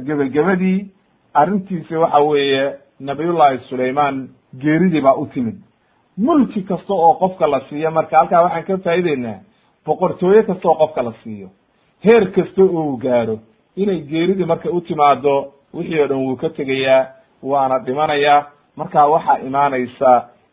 [0.06, 0.88] gebagabadii
[1.34, 4.30] arrintiisi waxa weeye nabiyullahi sulayman
[4.62, 5.56] geeridii baa u timid.
[6.18, 9.40] Mulki kasta oo qofka la siiyo marka halkaa waxaan ka faa'ideynaa
[9.86, 11.48] boqortooye kasta oo qofka la siiyo
[12.06, 13.40] heer kasta uu gaaro
[13.76, 17.08] inay geeridii marka u timaado wixii oo dhan wuu ka tegayaa
[17.44, 18.46] waana dhimanayaa.
[18.76, 20.10] Markaa waxaa imaanaysa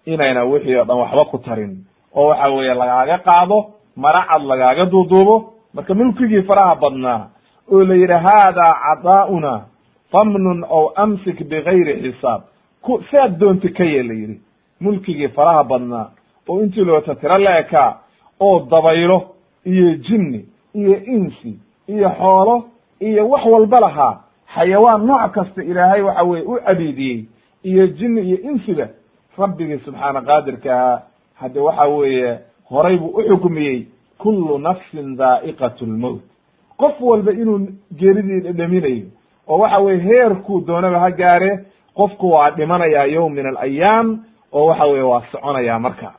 [0.07, 1.85] inayna wixii oo dhan waxba ku tarin.
[2.15, 3.59] Oo waxa weeye lagaaga qaado
[3.97, 5.53] mara cad lagaaga duuduubo.
[5.75, 7.29] Marka mulkigii faraha badnaa
[7.73, 9.61] oo la yidhi haadaa cadaa'una
[10.13, 12.41] famnun aw amsik bigayri xisaab.
[12.83, 14.41] Ku siaad doonta ka yee la yidhi.
[14.81, 16.11] Mulkigii faraha badnaa
[16.49, 17.97] oo intii loota tiro la ekaa
[18.41, 19.19] oo dabaylo
[19.65, 22.65] iyo jinni iyo insi iyo xoolo
[23.01, 24.19] iyo wax walba lahaa.
[24.55, 27.25] Xayawaan nooc kasta ilaahay waxa weye u cabiidiyey
[27.65, 28.89] iyo jinni iyo insiba
[29.39, 31.03] rabbigii subxaana qaadirka ahaa.
[31.41, 32.39] Hadde waxa weeye
[32.71, 33.87] horay buu u xukmiyey
[34.19, 36.23] kullu nafsin daa'iqat lmowt
[36.79, 37.59] qof walba inuu
[37.99, 39.07] geeridii dhedhaminayo
[39.49, 41.51] oo waxa weye heerkuu doonaba ha gaare
[41.95, 44.19] qofku waa dhimanayaa yowm min alayaam
[44.53, 46.13] oo waxa weye waa soconaya marka.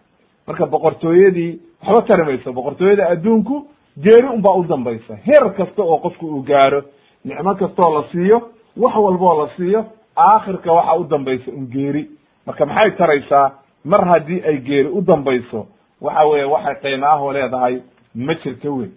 [0.47, 3.65] Marka boqortooyadii waxba tari mayso boqortooyada adduunku
[4.03, 5.15] geeri unbaa u dambaysa.
[5.15, 6.81] Heer kasta oo qofku uu gaaro
[7.25, 8.41] nicmo kastaoo la siiyo
[8.77, 9.85] wax walbaoo la siiyo
[10.17, 12.09] aakhirka waxa u dambaysa un geeri
[12.45, 13.51] marka maxay taraysaa
[13.85, 15.67] mar haddii ay geeri u dambayso
[16.01, 17.75] waxa weye waxay qiimo ahoo leedahay
[18.15, 18.91] ma jirto weyn.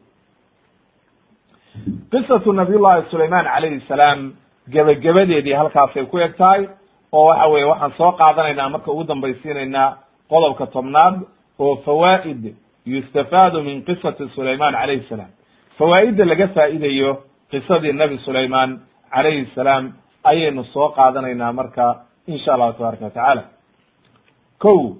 [2.10, 4.32] Qisatu nabiyullahi sulayman calayhi salaam
[4.72, 6.68] gebagabadeedii halkaasay ku eg tahay
[7.12, 9.96] oo waxa weye waxaan soo qaadanaynaa marka ugu dambaysiinaynaa
[10.30, 11.20] qodobka tobnaad
[11.58, 12.54] oo fawaa'id
[12.86, 15.30] yustafaadu min qisati sulayman calayhi salaam.
[15.78, 17.10] Fawaa'idda laga faa'idayo
[17.50, 18.80] qisadii nabi sulayman
[19.14, 19.92] calayhi salaam
[20.24, 21.86] ayaynu soo qaadanaynaa marka
[22.26, 23.42] insha allahu tabaraka watacaala
[24.58, 24.96] ko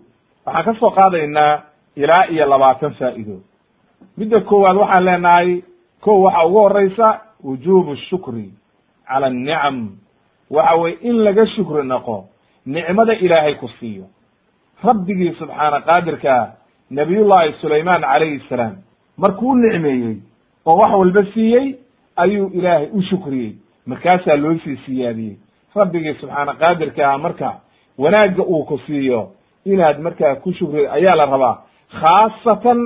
[0.47, 1.63] waxaan ka soo qaadaynaa
[1.97, 3.37] ilaa iyo labaatan faa'ido
[4.17, 5.63] midda koowaad waxaan leenahay
[6.01, 8.51] ko waxa ugu horeysa wujubu shukri
[9.09, 9.97] cala annicam
[10.51, 12.25] waxa weye in laga shukri naqo
[12.67, 14.05] nicmada ilaahay ku siiyo.
[14.85, 16.53] Rabbigii subxaana qaadirkaa
[16.91, 18.77] nabiyullahi sulayman calayhi salaam
[19.17, 20.17] markuu u nicmeeyey
[20.67, 21.77] oo wax walba siiyey
[22.17, 23.53] ayuu ilaahay u shukriyey.
[23.87, 25.37] Markaasaa loo sii siyaadiyey
[25.77, 27.51] rabbigii subxaana qaadirkaa marka
[27.99, 29.21] wanaagga uu ku siiyo
[29.65, 31.57] inaad markaa ku shukri ayaa la rabaa
[32.01, 32.79] khaasatan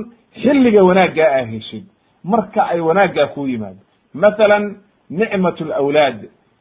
[0.43, 1.85] xilliga wanaaggaa aa heshid.
[2.25, 3.81] Marka ay wanaaggaa ku yimaado
[4.15, 4.65] mathalan
[5.11, 6.19] nicmat alawlaad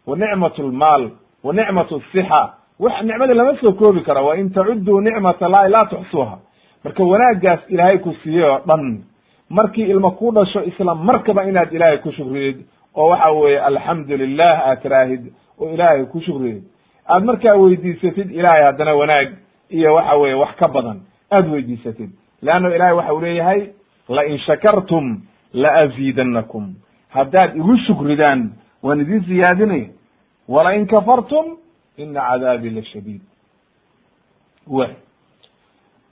[0.07, 1.03] wa nicmat almaal
[1.43, 2.41] wa nicmat asixa
[2.79, 6.37] wax nicmada lama soo koobi karo wa in tacudduu nicmat allahi laa tuxsuuha.
[6.83, 9.03] Marka wanaaggaas ilaahay ku siiyey oo dhan
[9.49, 12.57] markii ilma ku dhasho isla markaba inaad ilaahay ku shukriyid
[12.95, 15.23] oo waxa weeye alxamdu lilah aad tiraahid
[15.59, 16.63] oo ilaahay ku shukriyid
[17.07, 19.27] aad markaa weydiisatid ilaahay haddana wanaag
[19.69, 20.99] iyo waxa weeye wax ka badan.
[21.31, 22.09] Aad weydiisatid.
[22.41, 23.61] Leanno ilahay waxa uu leeyahay
[24.09, 25.21] lain shakartum
[25.53, 26.73] laaziidannakum
[27.09, 28.51] haddaad igu shukridaan
[28.83, 29.89] waan idin ziyaadinaya
[30.47, 31.45] walain kafartum
[31.97, 33.21] ina cadaabii la shadiid.
[34.67, 34.85] W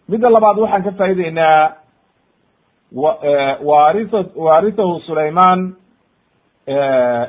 [0.10, 1.76] midda labaad waxaan ka faa'ideynaa
[3.70, 5.76] waria waarithahu sulayman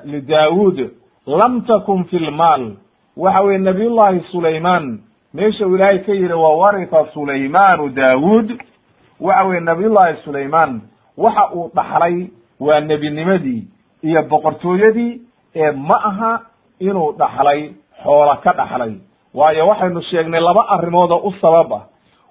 [0.04, 0.90] lidawud
[1.28, 2.72] lam takun fi lmaal
[3.16, 4.98] waxa weye nabiy llahi sulayman
[5.34, 8.52] meesha uu ilaahay ka yihi wawaritha sulaymanu daawud
[9.20, 10.80] waxa weye nabiy llahi sulayman
[11.16, 12.26] waxa uu dhaxlay
[12.60, 13.64] waa nebinimadii
[14.02, 15.20] iyo boqortooyadii
[15.54, 16.40] ee ma aha
[16.80, 18.92] inuu dhaxlay xoola ka dhaxlay.
[19.34, 21.82] Waayo waxaynu sheegnay laba arrimood oo u sabab ah.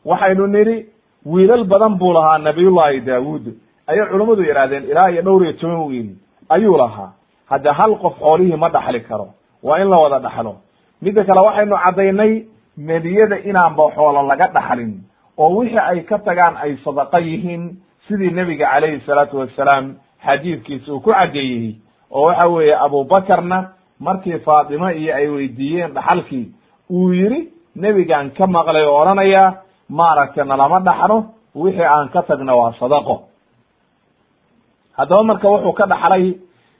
[0.05, 0.85] Waxaynu nidhi
[1.25, 3.45] wiilal badan buu lahaa nabiyullahi daawuud.
[3.87, 6.09] Ayay culummadu yidhahdeen ilaa iyo dhowr iyo toban wiil
[6.49, 7.11] ayuu lahaa
[7.49, 9.27] hadde hal qof xoolihii ma dhaxli karo
[9.63, 10.55] waa in la wada dhaxlo.
[11.01, 12.31] Midda kale waxaynu caddaynay
[12.77, 14.91] nebiyada inaanba xoolo laga dhaxlin
[15.37, 17.63] oo wixii ay ka tagaan ay sadaqa yihiin
[18.07, 19.85] sidii nebiga calayhi salaatu wassalaam
[20.25, 21.75] xadiidkiisa uu ku caddeeyey
[22.11, 23.57] oo waxa weeye abubakarna
[23.99, 26.45] markii faatimo iyo ay weydiiyeen dhaxalkii
[26.89, 27.39] uu yidhi
[27.75, 29.43] nebigaan ka maqlay oo odhanaya
[29.89, 31.17] maaragtay nalama dhaxno
[31.55, 33.15] wixii aan ka tagna waa sadaqo.
[34.97, 36.23] Haddaba marka wuxuu ka dhaxlay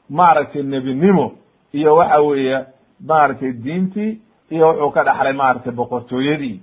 [0.09, 1.31] maaragtay nebinimo
[1.73, 2.65] iyo waxa weeye
[3.07, 4.19] maaragtay diintii
[4.51, 6.59] iyo wuxuu ka dhaxlay maaragtay boqortooyadii.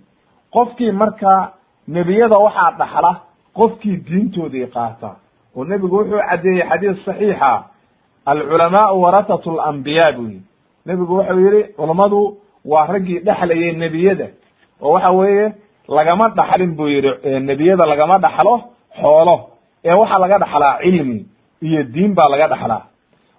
[0.53, 1.53] Qofkii marka
[1.89, 3.13] nebiyada waxaa dhaxla
[3.59, 5.11] qofkii diintoodii qaata
[5.57, 7.65] oo nebigu wuxuu caddeeyey xadiis saxiixa
[8.27, 10.43] alculamaau waratatu alambiyaa buu yihi
[10.87, 14.27] nebigu wuxuu yihi culammadu waa raggii dhexlayay nebiyada.
[14.83, 15.53] Oo waxa weeye
[15.89, 18.55] lagama dhaxlin buu yihi nebiyada lagama dhaxlo
[19.01, 19.37] xoolo.
[19.85, 21.27] Ee waxaa laga dhaxlaa cilmi
[21.63, 22.83] iyo diin baa laga dhaxlaa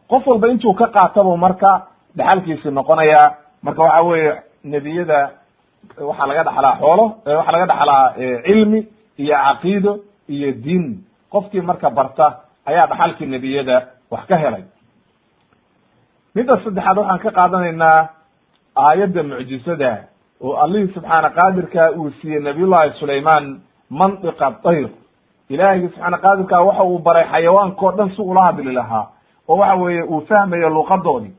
[0.09, 1.71] qof walba intuu ka qaatabu marka
[2.17, 3.27] dhaxalkiisi noqonayaa
[3.63, 5.19] marka waxa weeye nebiyada
[6.09, 7.05] waxaa laga dhaxlaa xoolo
[7.37, 8.13] waxaa laga dhaxlaa
[8.45, 8.79] cilmi
[9.17, 9.91] iyo caqiido
[10.29, 10.85] iyo diin.
[11.31, 12.25] Qofkii marka barta
[12.65, 13.75] ayaa dhaxalkii nebiyada
[14.11, 14.63] wax ka helay.
[16.35, 17.99] Midda saddexaad waxaan ka qaadanaynaa
[18.75, 19.91] aayadda mucjisada
[20.41, 23.45] oo allihii subxaana qaadirka uu siiyey nabiyullahi sulaymaan
[23.89, 24.89] mantiqa tayr
[25.49, 29.05] ilaahigi subxaana qaadirka waxa uu baray xayawaanka dhan si ula hadli lahaa
[29.49, 31.31] oo waxa weeye uu fahmayo luqadoodii.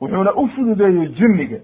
[0.00, 1.58] Wuxuuna u fududeeyey jinniga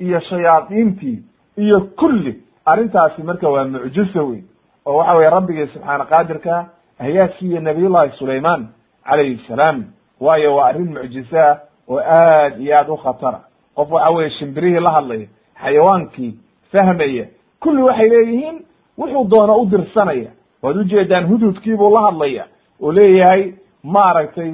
[0.00, 1.22] iyo shayaadiintii
[1.56, 2.42] iyo kulli.
[2.64, 4.40] Arrintaasi marka waa mucjiso wey
[4.86, 6.66] oo waxa weye rabbigii subxaana qaadirka
[6.98, 8.66] ayaa siiyey nabiyullahi sulaymaan
[9.04, 9.84] calayhi salaam.
[10.20, 13.40] Waayo waa arrin mucjisaa oo aad iyo aad u khatara.
[13.74, 15.26] Qof waxa weye shimbirihii la hadlaya
[15.62, 16.34] xayawaankii
[16.72, 17.26] fahmaya
[17.60, 18.58] kulli waxay leeyihiin
[18.98, 20.30] wuxuu doono u dirsanaya.
[20.62, 22.44] Waad ujeedaan hududkiibuu la hadlaya
[22.82, 24.52] oo leeyahay maaragtay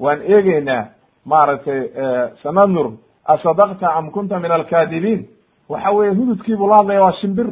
[0.00, 0.86] waan eegeynaa
[1.24, 1.88] maaragtay
[2.42, 2.92] sananur
[3.24, 5.26] asadakta am kunta min alkaadibiin
[5.68, 7.46] waxa weye hududkiibuu la hadlaya waa shimbir.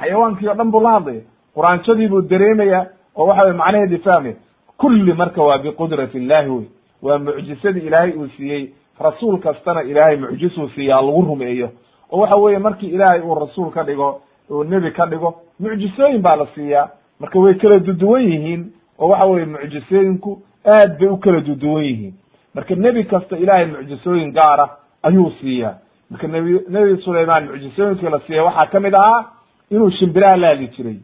[0.00, 1.20] Xayawaankii o dhan buu la hadlaya.
[1.54, 4.34] Quraanjadii buu dareemaya oo waxa weye macnaheedii fahmaya
[4.76, 6.64] kulli marka waa biqudrati illahi wey.
[7.02, 8.68] Waa mucjisadii ilaahay uu siiyey.
[9.00, 11.70] Rasuul kastana ilaahay mucjisuu siiyaa lagu rumeeyo.
[12.12, 16.36] Oo waxa weeye markii ilaahay uu rasuul ka dhigo uu nebi ka dhigo mucjisooyin baa
[16.36, 16.88] la siiyaa.
[17.20, 22.14] Marka way kala duduwan yihiin oo waxa weye mucjisooyinku aad bay u kala duduwan yihiin.
[22.54, 24.68] Marka nebi kasta ilaahay mucjisooyin gaara
[25.02, 25.74] ayuu siiyaa.
[26.10, 29.24] Marka nebi nebi sulaymaan mucjisooyinkii la siiyay waxaa ka mid ahaa
[29.70, 30.98] inuu shimbiraha la hadli jiray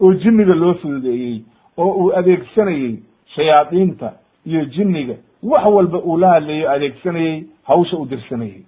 [0.00, 1.40] oo jinniga loo fududeeyey
[1.76, 2.94] oo uu adeegsanayey
[3.34, 4.12] shayaadiinta
[4.46, 5.14] iyo jinniga.
[5.42, 8.62] Wax walba uu la hadlayo adeegsanayey hawsha u dirsanayey.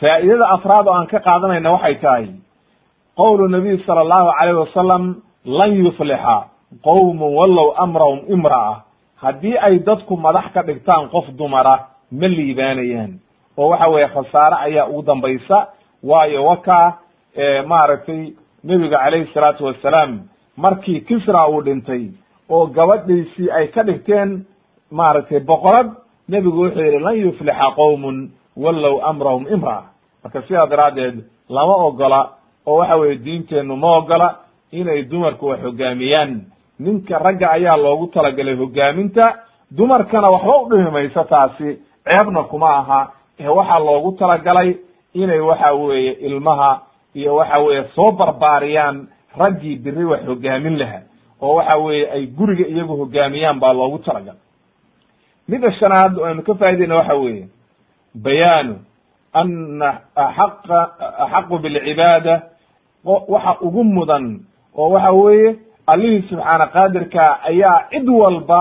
[0.00, 2.26] Faa'idada afraad oo aan ka qaadanayna waxay tahay
[3.16, 5.04] qowlu nabiy sala allahu calayh wasalam
[5.44, 6.36] lan yuflixa
[6.82, 8.82] qowmun wallow amrahum imra'a
[9.16, 13.18] haddii ay dadku madax ka dhigtaan qof dumara ma liibaanayaan.
[13.56, 15.68] Oo waxa weeye khasaare ayaa ugu dambaysa.
[16.02, 16.98] Waayo wakaa
[17.66, 18.32] maaragtay
[18.64, 20.20] nebiga calayhi salaatu wassalaam
[20.56, 22.10] markii kisra uu dhintay
[22.50, 24.44] oo gabadhiisii ay ka dhigteen
[24.90, 25.90] maaragtay boqorad
[26.28, 29.82] nebigu wuxuu yihi lan yuflixa qowmun wallow amrahum imra'a
[30.24, 32.20] marka sidaa daraaddeed lama ogola
[32.66, 34.28] oo waxa weye diinteennu ma ogola
[34.72, 36.40] inay dumarku wax hogaamiyaan
[36.78, 39.34] ninka ragga ayaa loogu talagalay hogaaminta
[39.70, 43.12] dumarkana waxba u dhimi mayso taasi ceebna kuma aha.
[43.40, 44.76] Ee waxaa loogu talagalay
[45.14, 46.80] inay waxa weeye ilmaha
[47.14, 49.06] iyo waxa weeye soo barbaariyaan
[49.38, 51.00] raggii biri wax hogaamin laha
[51.42, 54.40] oo waxa weeye ay guriga iyagu hogaamiyaan baa loogu talagalay.
[55.48, 57.48] Midda shanaad aynu ka faa'idayna waxa weeye
[58.14, 58.76] bayaanu
[59.32, 60.80] ana axaqa
[61.24, 62.42] axaqu bilcibaada
[63.04, 64.40] waxa ugu mudan
[64.76, 65.56] oo waxa weeye
[65.86, 68.60] allihii subxaana qaadirka ayaa cid walba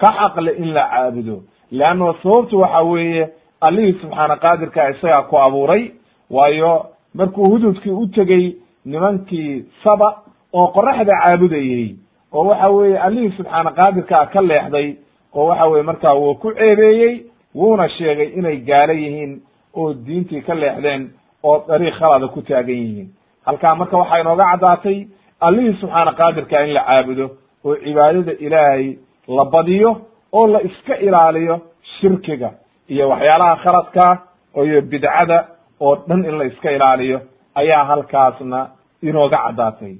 [0.00, 1.42] ka xaqle in la caabudo.
[1.70, 3.28] Leanno sababtu waxa weeye
[3.60, 5.90] allihii subxaana qaadirka isagaa ku abuuray
[6.30, 10.08] waayo markuu hududkii u tegey nimankii saba
[10.52, 11.96] oo qoraxda caabudayey
[12.32, 14.96] oo waxa weeye allihii subxaana qaadirkaa ka leexday
[15.34, 17.22] oo waxa weye markaa wuu ku ceebeeyey
[17.54, 19.40] wuuna sheegay inay gaalo yihiin
[19.76, 21.10] oo diintii ka leexdeen
[21.42, 23.08] oo dariiq khalada ku taagan yihiin.
[23.46, 25.06] Halkaa marka waxaa inooga caddaatay
[25.40, 27.30] allihii subxaana qaadirka in la caabudo
[27.64, 28.96] oo cibaadada ilaahay
[29.28, 30.00] la badiyo
[30.32, 31.60] oo la iska ilaaliyo
[32.00, 32.50] shirkiga
[32.88, 34.18] iyo waxyaalaha khaladka
[34.64, 35.46] iyo bidcada
[35.80, 37.20] oo dhan in la iska ilaaliyo
[37.54, 38.68] ayaa halkaasna
[39.02, 39.94] inooga caddaatay.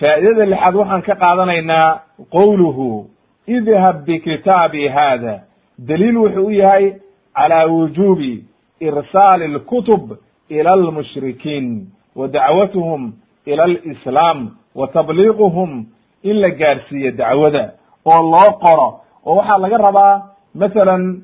[0.00, 2.00] Faa'idada lixaad waxaan ka qaadanaynaa
[2.30, 3.10] qowluhu
[3.46, 5.40] idhab bikitaabi haada
[5.78, 6.94] daliil wuxuu u yahay
[7.34, 8.44] calى wujubi
[8.80, 10.16] irsaali اlkutub
[10.48, 13.12] ila almushrikiin wa dacwatuhum
[13.46, 15.86] ila alislaam wa tabliiquhum
[16.22, 17.72] in la gaarsiiyo dacwada
[18.04, 19.00] oo loo qoro.
[19.26, 20.22] Oo waxaa laga rabaa
[20.54, 21.22] masalan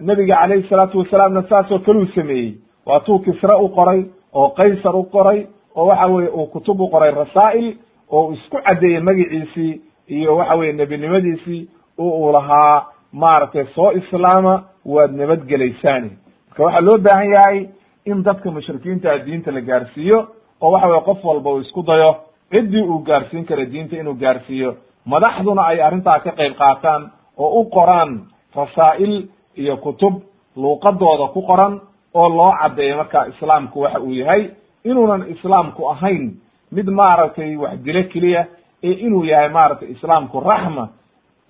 [0.00, 2.54] nebiga calayhi salaatu wasalaamna saasoo kale uu sameeyey.
[2.86, 7.10] Waatuu kisre u qoray oo qaysar u qoray oo waxa weye uu kutub u qoray
[7.10, 7.76] rasaa'il
[8.10, 15.12] oo isku caddeeyey magiciisii iyo waxa weye nebinimadiisii oo uu lahaa maaragtay soo islaama waad
[15.16, 16.10] nabadgelaysaani
[16.48, 17.66] marka waxaa loo baahan yahay
[18.06, 20.18] in dadka mushrikiinta diinta la gaarsiiyo
[20.60, 22.10] oo waxa weye qof walba uu isku dayo
[22.50, 24.76] ciddii uu gaarsiin kara diinta inuu gaarsiiyo.
[25.06, 28.20] Madaxduna ay arrintaa ka qayb qaataan oo u qoraan
[28.54, 30.14] rasaa'il iyo kutub
[30.56, 31.80] luuqadooda ku qoran
[32.14, 34.50] oo loo caddeeyo marka islaamku waxa uu yahay.
[34.84, 36.34] Inuunan islaamku ahayn
[36.72, 38.46] mid maaragtay wax dilo keliya
[38.82, 40.88] ee inuu yahay maaragtay islaamku raxma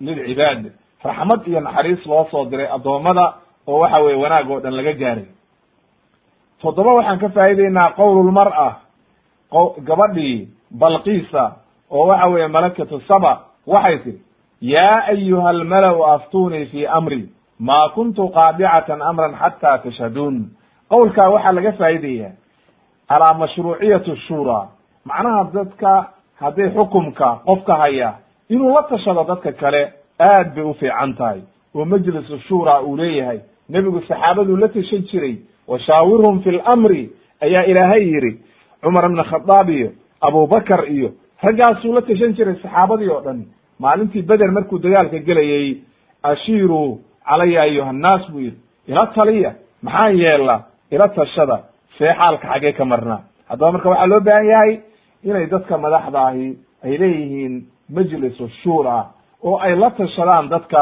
[0.01, 0.71] lilcibaad
[1.03, 3.33] raxmad iyo naxariis loo soo diray addoommada
[3.67, 5.25] oo waxa weye wanaag oo dhan laga gaaray
[6.61, 8.69] toddoba waxaan ka faa'ideynaa qowlulmar'a
[9.87, 10.47] gabadhii
[10.79, 11.43] balqiisa
[11.91, 13.33] oo waxa weeye malakatu saba
[13.67, 14.21] waxay tihi
[14.61, 20.35] yaa ayuha almala'u aftunii fi amri ma kuntu qaadicatan amran xata tashhaduun.
[20.89, 22.29] Qowlkaa waxaa laga faa'iidaya
[23.09, 24.59] calaa mashruuciyati shura
[25.05, 25.91] macnaha dadka
[26.41, 28.09] hadday xukumka qofka haya
[28.49, 29.81] inuu la tashado dadka kale
[30.19, 31.41] aad bay u fiican tahay.
[31.75, 33.39] Oo majlisu shura uu leeyahay
[33.69, 35.35] nebigu saxaabaduu la tashan jiray
[35.67, 37.09] washaawirhum fi lamri
[37.41, 38.31] ayaa ilaahay yidhi.
[38.83, 39.89] Cumar ibna khadaab iyo
[40.21, 41.09] abubakar iyo
[41.43, 43.39] raggaasuu la tashan jiray saxaabadii oo dhan.
[43.79, 45.77] Maalintii beder markuu dagaalka gelayey
[46.23, 48.57] ashiiruu calaya ayuha nnaas buu yidhi.
[48.87, 49.51] Ila taliya
[49.83, 50.55] maxaa yeela
[50.91, 51.57] ila tashada
[51.97, 54.73] see xaalka xaggee ka marnaa haddaba marka waxaa loo baahan yahay
[55.23, 56.47] inay dadka madaxda ahi
[56.85, 57.53] ay leeyihiin
[57.95, 58.97] majlisu shura
[59.43, 60.81] oo ay la tashadaan dadka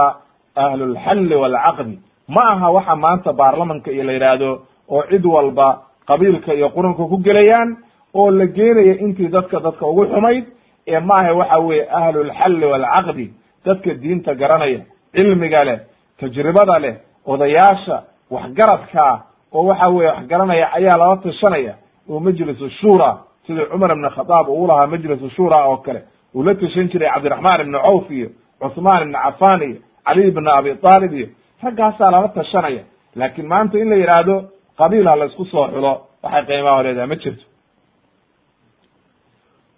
[0.56, 1.96] ahlulxalli waalcaqdi
[2.36, 4.50] ma aha waxa maanta baarlamanka iyo la yidhaahdo
[4.90, 7.78] oo cid walba qabiilka iyo quranka ku gelayaan
[8.14, 10.46] oo la geenaya intii dadka dadka ugu xumayd
[10.88, 13.34] ee maaha waxa weeye ahlulxalli waalcaqdi
[13.66, 14.80] dadka diinta garanaya
[15.16, 15.80] cilmiga leh
[16.20, 16.96] tajribada leh
[17.26, 19.14] odayaasha waxgaradkaa
[19.54, 21.74] oo waxa weye wax garanaya ayaa lala tashanaya
[22.10, 23.18] oo majlisu shura
[23.48, 26.02] sidii cumar ibn khadaab uu lahaa majlisu shura oo kale
[26.36, 28.30] uu la tashan jiray cabdiraxmaan ibni cawf iyo
[28.62, 31.28] cuثmaan ibni cafan iyo cali ibn abi aalib iyo
[31.64, 32.84] raggaasaa lala tashanaya.
[33.16, 34.36] Laakin maanta in la yidhaahdo
[34.78, 35.92] qabiil la isku soo xulo
[36.24, 37.46] waxay qiimaha leedahay ma jirto.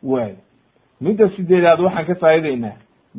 [0.03, 0.35] Way.
[1.01, 2.77] Midda sideedaad waxaan ka faa'ideynaa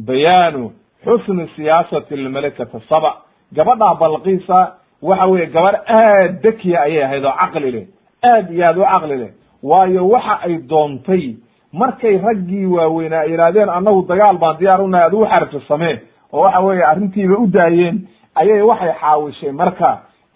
[0.08, 0.72] bayaanu
[1.04, 3.10] xusni siyaasati lmalakata saba.
[3.56, 4.58] Gabadhaa balqiisa
[5.02, 7.86] waxa weeye gabadh aad dekiya ayay ahayd oo caqli leh.
[8.24, 9.30] Aad iyo aad u caqli leh.
[9.62, 11.36] Waayo waxa ay doontay
[11.72, 15.96] markay raggii waaweynaa ay yidhahdeen annagu dagaal baan diyaar u nahay adigu xarjo samee
[16.32, 17.96] oo waxa weeye arrintiiba u daayeen
[18.34, 19.88] ayay waxay xaawishay marka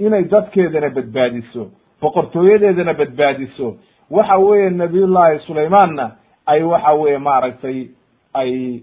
[0.06, 1.62] inay dadkeedana badbaadiso
[2.02, 3.76] boqortooyadeedana badbaadiso.
[4.10, 6.06] Waxa weeye nabiyullahi sulaymaanna
[6.46, 7.78] ay waxa weeye maaragtay
[8.34, 8.82] ay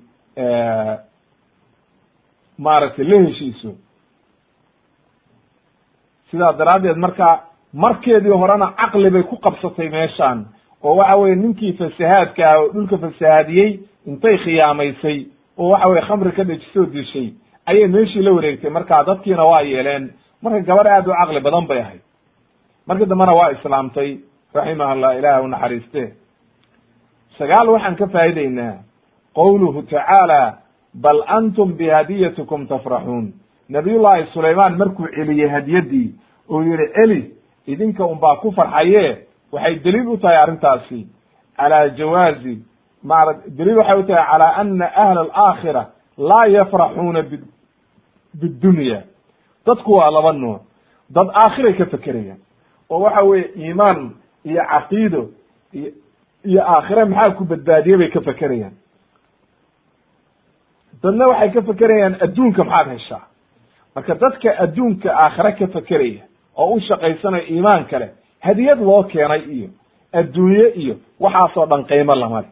[2.58, 3.72] maaragtay la heshiiso.
[6.32, 10.46] Sidaa daraaddeed marka markeedii horena caqli bay ku qabsatay meeshaan
[10.84, 15.18] oo waxa weye ninkii fasahaadka ah oo dhulka fasahaadiyey intay khiyaamaysay
[15.58, 17.34] oo waxa weye khamri ka dhejisoo dishay
[17.66, 18.70] ayay meeshii la wareegtay.
[18.70, 22.02] Marka dadkiina waa yeeleen marka gabadh aad u caqli badan bay ahayd.
[22.88, 24.10] Markii dambena waa islaamtay
[24.56, 26.14] raximahullah ilaah u naxariiste.
[27.38, 28.76] Sagaal waxaan ka faa'ideynaa
[29.36, 30.58] qowluhu tacaala
[30.94, 33.34] bal antum bihadiyatikum tafraxuun.
[33.70, 36.16] Nabiyullahi sulaymaan markuu celiyey hadiyadii
[36.50, 37.22] oo yihi celi
[37.68, 39.06] idinka un baa ku farxaye
[39.52, 41.08] waxay daliil u tahay arrintaasi.
[41.58, 42.64] Calaa jawaazi
[43.04, 45.84] maara daliil waxay u tahay calaa ana ahla alaakhira
[46.18, 47.22] laa yafraxuuna
[48.42, 49.04] bidunya
[49.70, 50.62] dadku waa laba nooc
[51.16, 52.40] dad aakhiray ka fekerayaan
[52.90, 54.00] oo waxa weeye iimaan
[54.50, 55.22] iyo caqiido
[55.78, 55.90] iyo
[56.50, 58.74] iyo aakhire maxaa ku badbaadiye bay ka fekerayaan.
[61.04, 63.24] Dadna waxay ka fekerayaan adduunka maxaad heshaa.
[63.96, 66.24] Marka dadka adduunka aakhire ka fekeraya
[66.58, 68.08] oo u shaqaysanayo iimaan kale
[68.46, 69.70] hadiyad loo keenay iyo
[70.20, 72.48] adduunye iyo waxaasoo dhan qiimo lama le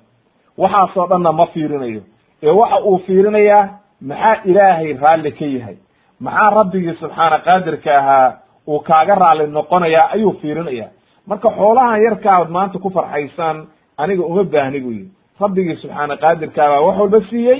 [0.57, 2.01] waxaasoo dhanna ma fiirinayo.
[2.43, 3.63] Ee waxa uu fiirinayaa
[4.01, 5.77] maxaa ilaahay raalli ka yahay
[6.19, 8.33] maxaa rabbigii subxaana qaadirka ahaa
[8.67, 10.87] uu kaaga raalli noqonayaa ayuu fiirinaya
[11.27, 15.11] marka xoolahan yarkaaad maanta ku farxaysaan aniga uma baahni bu yidhi.
[15.41, 17.59] Rabbigii subxaana qaadirkaa baa wax walba siiyey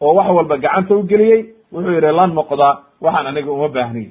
[0.00, 1.42] oo wax walba gacanta u geliyey
[1.72, 2.68] wuxuu yidhi la noqda
[3.04, 4.08] waxaan aniga uma baahniy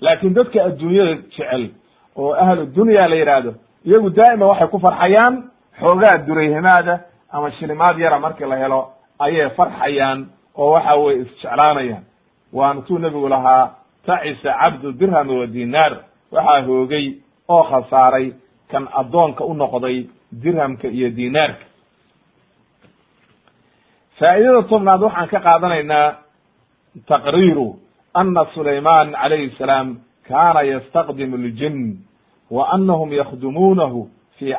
[0.00, 1.64] laakin dadka adduunyada jecel
[2.16, 3.52] oo ahlu dunya la yidhaahdo
[3.86, 5.34] iyagu daa'ima waxay ku farxayaan
[5.80, 6.94] xoogaa durayhimaada
[7.32, 8.80] ama shilimaad yara markii la helo
[9.18, 10.18] ayay farxayaan
[10.58, 12.04] oo waxa weye isjeclaanayaan
[12.52, 13.70] waana tuu nebigu lahaa
[14.06, 15.92] tacisa cabdu dirham wa dinaar.
[16.32, 17.14] Waxaa hoogay
[17.48, 18.32] oo khasaaray
[18.70, 21.64] kan addoonka u noqday dirhamka iyo dinaarka.
[24.18, 26.16] Faa'idada tobnaad waxaan ka qaadanaynaa
[27.06, 27.76] taqriiru
[28.14, 29.98] ana sulayman calayhi salaam
[30.28, 31.98] kana yastaqdimu ljin
[32.50, 34.54] wa anahum yakdumuunahu fi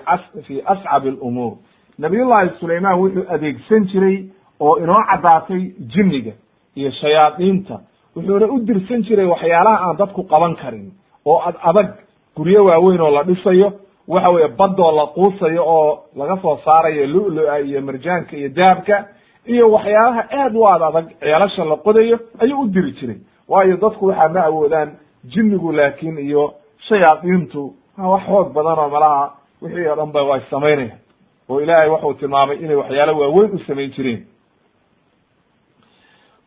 [0.48, 1.58] fi ascab alumuur
[2.00, 4.18] nabiyullahi sulayman wuxuu adeegsan jiray
[4.60, 5.62] oo inoo caddaatay
[5.94, 6.32] jinniga
[6.76, 7.80] iyo shayaadiinta
[8.16, 10.92] wuxuuna u dirsan jiray waxyaalaha aan dadku qaban karin
[11.26, 11.88] oo ad adag
[12.38, 13.74] guryo waaweyn oo la dhisayo
[14.08, 19.06] waxa weye badoo la quusayo oo laga soo saarayo lu-lua iyo marjaanka iyo dahabka
[19.46, 23.18] iyo waxyaalaha aad u ad adag ceelasha la qodayo ayuu u diri jiray.
[23.50, 24.90] Waayo dadku waxaa ma awoodaan
[25.34, 26.54] jinnigu laakin iyo
[26.88, 30.96] shayaadiintu wax xoog badan oo malaha wixii oo dhan ba way samaynaya
[31.50, 34.26] oo ilaahay waxuu tilmaamay inay waxyaalo waaweyn u samayn jireen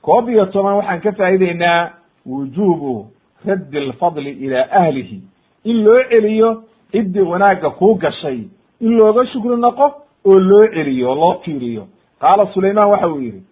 [0.05, 1.90] koob iyo toban waxaan ka faa'ideynaa
[2.26, 3.07] wujubu
[3.46, 5.22] raddi alfadli ila ahlihi.
[5.64, 8.38] In loo celiyo ciddii wanaagga kuu gashay.
[8.80, 9.86] In looga shukri noqo
[10.24, 11.86] oo loo celiyo oo loo tiiriyo
[12.20, 13.42] qaala sulayman waxa uu yidhi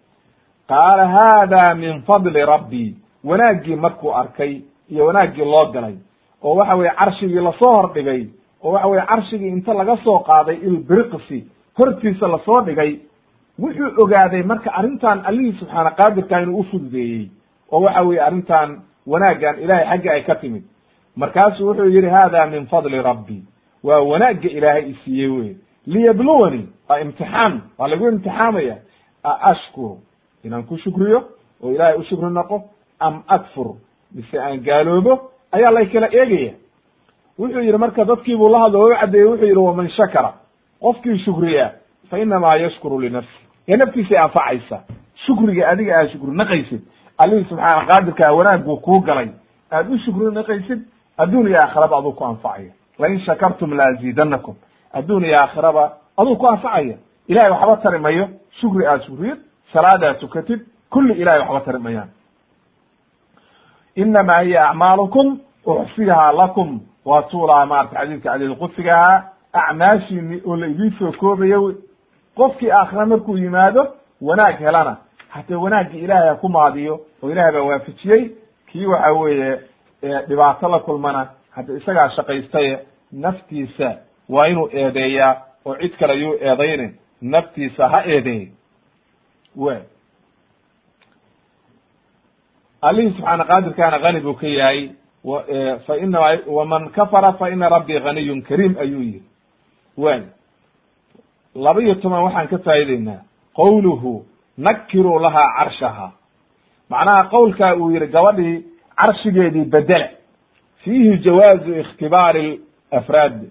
[0.68, 2.94] qaala haada min fadli rabbii
[3.24, 5.94] wanaaggii markuu arkay iyo wanaaggii loo galay
[6.42, 8.26] oo waxa weye carshigii la soo hordhigay
[8.64, 11.44] oo waxa weye carshigii inta laga soo qaaday ilbiriqsi
[11.78, 12.96] hortiisa la soo dhigay
[13.58, 17.28] wuxuu ogaaday marka arrintan allihii subxaana qaadirka inuu u fududeeyey
[17.72, 20.62] oo waxa weye arrintan wanaaggan ilahay xaggi ay ka timid.
[21.16, 23.42] Markaasuu wuxuu yidhi hada min fadli rabbi.
[23.84, 28.76] Waa wanaagga ilaahay isiiyey wey liyabluwani waa imtixaan waa lagu imtixaamaya.
[29.24, 29.98] A ashkuru
[30.44, 31.22] inaan ku shukriyo
[31.62, 32.62] oo ilaahay u shukri noqo
[33.00, 33.74] am akfur
[34.14, 36.52] mise aan gaaloobo ayaa lay kala eegaya.
[37.38, 40.32] Wuxuu yidhi marka dadkii buu la hadlo oo u caddeeyey wuxuu yidhi waman shakara.
[40.80, 41.72] Qofkii shukriya
[42.10, 44.80] fa inamaa yashkuru linafsi ee naftiisay anfacaysa
[45.26, 46.80] shukriga adiga aad shukri naqaysid.
[47.18, 49.28] Allihii subxaana qaadirkaa wanaaguu kuu galay.
[49.72, 50.80] Aad u shukri naqaysid
[51.18, 52.72] adduun iyo aakhiraba aduu ku anfacaya.
[52.98, 54.54] Lain shakartum laaziidanakum
[54.92, 56.96] adduun iyo aakhiraba aduu ku anfacaya.
[57.28, 58.28] Ilahay waxba tari mayo
[58.60, 59.38] shukri aad shukriyid
[59.72, 60.60] salaad aad tukatid
[60.90, 62.08] kulli ilahay waxba tari mayaan
[63.94, 66.80] inama hiya acmaalukum uxsihaa lakum.
[67.04, 71.74] Waa tuulaha maarata xadiidka cadiid qudsigahaa acmaashiini oo la idiin soo koobayo
[72.36, 74.96] qofkii aakhira markuu yimaado wanaag helana.
[75.28, 78.30] Hatee wanaaggii ilaahay ha ku maadiyo oo ilahay baa waafajiyey
[78.72, 79.58] kii waxa weeye
[80.28, 82.78] dhibaato la kulmana hadda isagaa shaqaystaye
[83.12, 83.96] naftiisa
[84.28, 88.48] waa inuu eedeeyaa oo cid kale yuu eedayne naftiisa ha eedeey
[89.56, 89.76] w
[92.82, 94.88] allihii subxaana qaadirkaana hani buu ka yahay
[95.86, 99.22] fa inama waman kafara fa ina rabbii ganiyun kariim ayuu yihi
[99.96, 100.20] way
[101.54, 103.20] laba iyo toban waxaan ka faa'ideynaa
[103.56, 104.24] qowluhu
[104.58, 106.10] nakiruu lahaa carshaha.
[106.90, 108.64] Macnaha qowlkaa uu yihi gabadhii
[108.96, 110.08] carshigeedii bedela
[110.84, 113.50] fiihi jawaazu ikhtibaari afraad.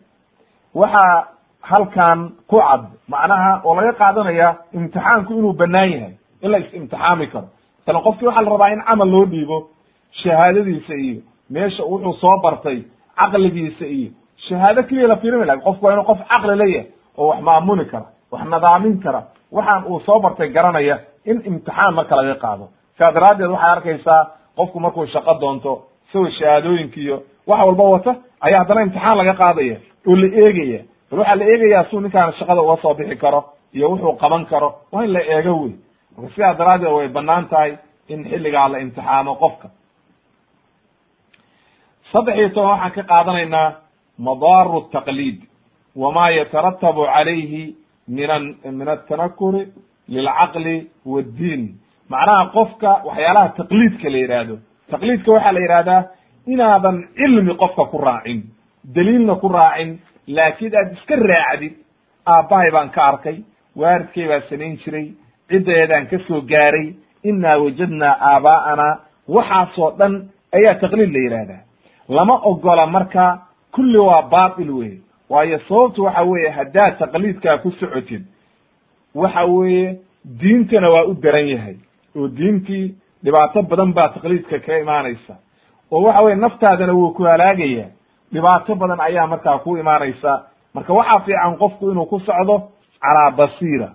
[0.76, 1.28] Waxaa
[1.62, 7.48] halkan ku cad macnaha oo laga qaadanaya imtixaanku inuu banaan yahay in la is-imtixaami karo.
[7.80, 9.70] Masalan qofkii waxaa la rabaa in camal loo dhiibo
[10.24, 12.80] shahaadadiisa iyo meesha wuxuu soo bartay
[13.18, 14.12] caqligiisa iyo
[14.48, 16.88] shahaado keliya la fiirimi laha qofku waa inuu qof caqli leeyahay
[17.18, 20.96] oo wax maamuli kara wax nadaamin kara waxaan uu soo bartay garanaya
[21.26, 22.66] in imtixaan marka laga qaado.
[22.98, 24.22] Sidaa daraaddeed waxaad arkaysaa
[24.58, 25.72] qofku markuu shaqo doonto
[26.10, 28.12] isagoo shahaadooyinka iyo wax walba wata
[28.46, 29.78] ayaa haddana imtixaan laga qaadaya
[30.10, 30.82] oo la eegaya.
[31.12, 33.40] Bal waxaa la eegaya suu ninkaan shaqada uga soo bixi karo
[33.76, 35.74] iyo wuxuu qaban karo waa in la eego wey.
[36.18, 37.72] Marka sidaa daraaddeed way bannaan tahay
[38.08, 39.68] in xilligaa la imtixaamo qofka.
[42.12, 43.68] Saddex iyo toban waxaan ka qaadanaynaa
[44.28, 45.40] madaaru taqliid
[45.96, 47.76] wama yataratabu calayhi
[48.08, 48.30] min
[48.80, 49.68] min atanakuri
[50.10, 50.76] lilcaqli
[51.06, 51.64] waddiin
[52.10, 54.56] macnaha qofka waxyaalaha taqliidka la yidhaahdo
[54.92, 56.04] taqliidka waxaa la yidhahdaa
[56.54, 58.42] inaadan cilmi qofka ku raacin
[58.96, 61.74] daliilna ku raacin laakiin aad iska raacdid
[62.26, 63.38] aabbahay baan ka arkay
[63.76, 65.08] waaridkay baa samayn jiray
[65.50, 66.88] ciddeedaan ka soo gaaray
[67.24, 68.88] inaa wajadnaa aabaa'ana
[69.36, 70.14] waxaasoo dhan
[70.58, 71.62] ayaa taqliid la yidhaahdaa
[72.18, 73.26] lama ogola marka
[73.76, 74.94] kulli waa baatil wey
[75.32, 78.24] waayo sababtu waxa weeye haddaad taqliidkaa ku socotid
[79.16, 80.00] waxa weeye
[80.42, 81.76] diintana waa u daran yahay
[82.16, 85.34] oo diintii dhibaato badan baa taqliidka ka imaanaysa.
[85.92, 87.86] Oo waxa weye naftaadana wuu ku halaagaya
[88.34, 90.32] dhibaato badan ayaa markaa ku imaanaysa.
[90.74, 92.56] Marka waxaa fiican qofku inuu ku socdo
[93.02, 93.90] calaa basiira.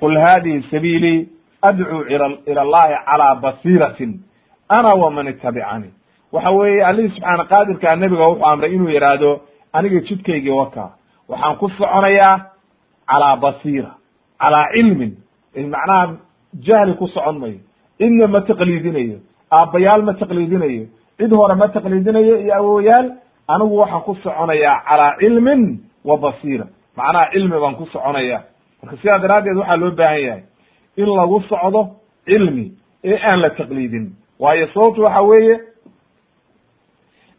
[0.00, 1.28] Qul hadihi sabiilii
[1.62, 2.02] adcuu
[2.46, 4.20] ila allahi calaa basiiratin
[4.68, 5.90] ana waman itabicani
[6.32, 9.40] waxa weeye allihii subxaana qaadirkaa nebiga wuxuu amray inuu yidhaahdo
[9.72, 10.90] aniga jidkaygii waka
[11.28, 12.36] waxaan ku soconayaa
[13.10, 13.90] calaa basiira
[14.40, 15.12] calaa cilmin.
[15.56, 16.16] Macnaha
[16.66, 17.58] jahli ku socon mayo.
[17.98, 19.18] Cidna ma taqliidinayo
[19.50, 20.86] aabbayaal ma taqliidinayo
[21.18, 23.06] cid hore ma taqliidinayo iyo awowayaal
[23.48, 25.62] anigu waxaan ku soconayaa calaa cilmin
[26.04, 26.66] wa basiira.
[26.96, 28.44] Macnaha cilmi baan ku soconaya
[28.82, 30.42] marka sidaa daraaddeed waxaa loo baahan yahay
[30.96, 31.80] in lagu socdo
[32.26, 32.72] cilmi
[33.04, 34.06] ee aan la taqliidin.
[34.38, 35.56] Waayo sababtu waxa weeye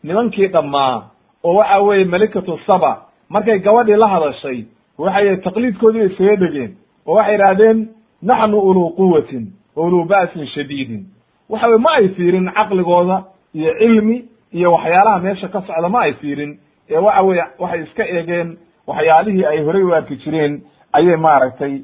[0.03, 1.11] nimankii dhammaa
[1.43, 4.65] oo waxa weeye malikatu saba markay gabadhii la hadashay
[4.97, 6.71] waxay taqliidkoodii bay isaga dhegeen
[7.07, 7.87] oo waxay idhaahdeen
[8.21, 11.05] naxnu uluu quwatin uluu ba'sin shadiidin.
[11.49, 13.23] Waxa weye ma ay fiirin caqligooda
[13.53, 16.59] iyo cilmi iyo waxyaalaha meesha ka socda ma ay fiirin
[16.89, 20.61] ee waxa weye waxay iska eegeen waxyaalihii ay horey u arki jireen
[20.93, 21.81] ayay maaragtay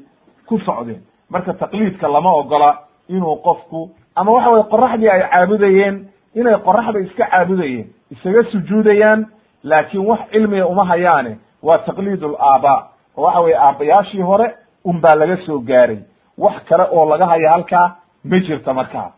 [0.48, 1.00] ku socdeen.
[1.30, 2.78] Marka taqliidka lama ogola
[3.08, 6.04] inuu qofku ama waxa weye qoraxdii ay caabudayeen
[6.34, 9.26] inay qoraxda iska caabudayeen isaga sujuudayaan
[9.64, 14.54] laakiin wax cilmiga uma hayaane waa taqliid laabaa oo waxa weye aabbayaashii hore
[14.84, 15.98] un baa laga soo gaaray.
[16.38, 19.12] Wax kale oo laga haya halkaa ma jirta markaa.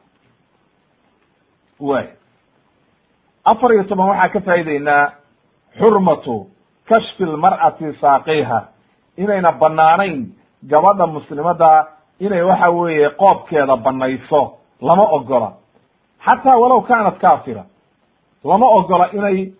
[1.80, 2.07] Way
[3.45, 5.12] afar iyo toban waxaa ka faa'ideynaa
[5.78, 6.47] xurmatu
[6.89, 8.59] kashfi lmar'ati saaqayha
[9.16, 10.32] inayna banaanayn
[10.62, 11.86] gabadha muslimada
[12.20, 14.41] inay waxa weeye qoobkeeda banayso
[14.80, 15.53] lama ogola
[16.26, 17.64] xataa walow kaanat kaafira
[18.45, 19.53] lama ogola inay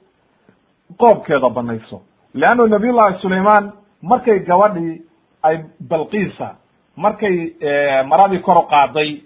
[0.97, 2.01] qoobkeeda banayso.
[2.35, 3.73] Leannu nabiy llahi sulayman
[4.03, 5.03] markay gabadhii
[5.43, 5.57] ay
[5.91, 6.49] balqiisa
[6.97, 7.37] markay
[8.07, 9.23] maradii kor qaaday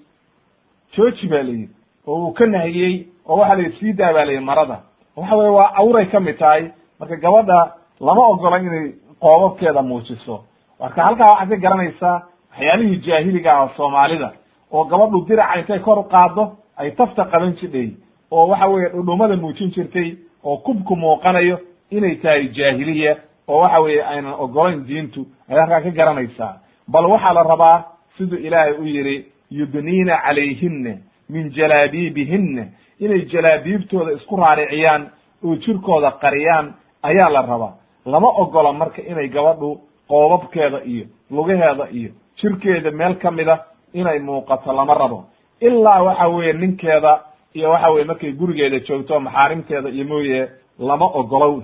[0.97, 1.69] jooji ba la yidhi.
[2.07, 4.81] Oo uu ka nahiyey oo waxa la yidhi sii daa ba la yidhi marada.
[5.17, 6.71] Waxa weye waa awray ka mid tahay.
[7.01, 10.45] Marka gabadha lama ogola inay qoobabkeeda muujiso.
[10.81, 14.33] Marka halkaa waxaad ka garanaysaa waxyaalihii jaahiliga ah soomaalida
[14.73, 17.91] oo gabadhu diraca intay kor qaado ay tafta qaban jidhay
[18.31, 21.59] oo waxa weeye dhudhumada muujin jirtay oo kubku muuqanayo
[21.91, 23.17] inay tahay jaahiliya
[23.49, 26.55] oo waxa weeye aynan ogolayn diintu ay halkaa ka garanaysaa.
[26.89, 27.85] Bal waxaa la rabaa
[28.19, 30.97] siduu ilaahay u yidhi yudniina calayhina
[31.31, 32.65] min jalaabiibihina
[33.01, 35.03] inay jalaabiibtooda isku raariciyaan
[35.45, 37.75] oo jirkooda qariyaan ayaa la rabaa.
[38.07, 43.65] Lama ogola marka inay gabadhu qoobabkeeda iyo lugaheeda iyo jirkeeda meel ka mida
[43.95, 45.25] inay muuqato lama rabo.
[45.61, 47.21] Ilaa waxa weeye ninkeeda
[47.55, 50.49] iyo waxa weye markay gurigeeda joogto maxaarimteeda iyo mooye
[50.79, 51.63] lama ogolow.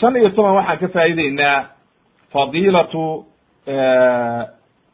[0.00, 1.64] Shan iyo toban waxaan ka faa'ideynaa
[2.32, 3.24] fadiilatu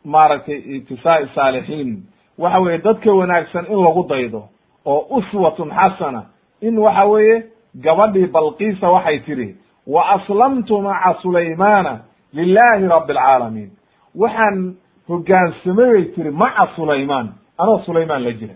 [0.04, 2.02] maaragtay itisaai saalixiin.
[2.38, 4.48] Waxa weeye dadka wanaagsan in lagu daydo
[4.84, 6.22] oo uswatun xasana
[6.60, 7.42] in waxa weeye
[7.84, 12.00] gabadhii balqiisa waxay tidhi wa aslamtu maca sulaymana
[12.32, 13.70] lilahi rabi alcaalamiin
[14.14, 14.74] waxaan
[15.08, 17.28] hogaansamay bay tiri maca sulaymaan
[17.58, 18.54] anoo sulaymaan la jira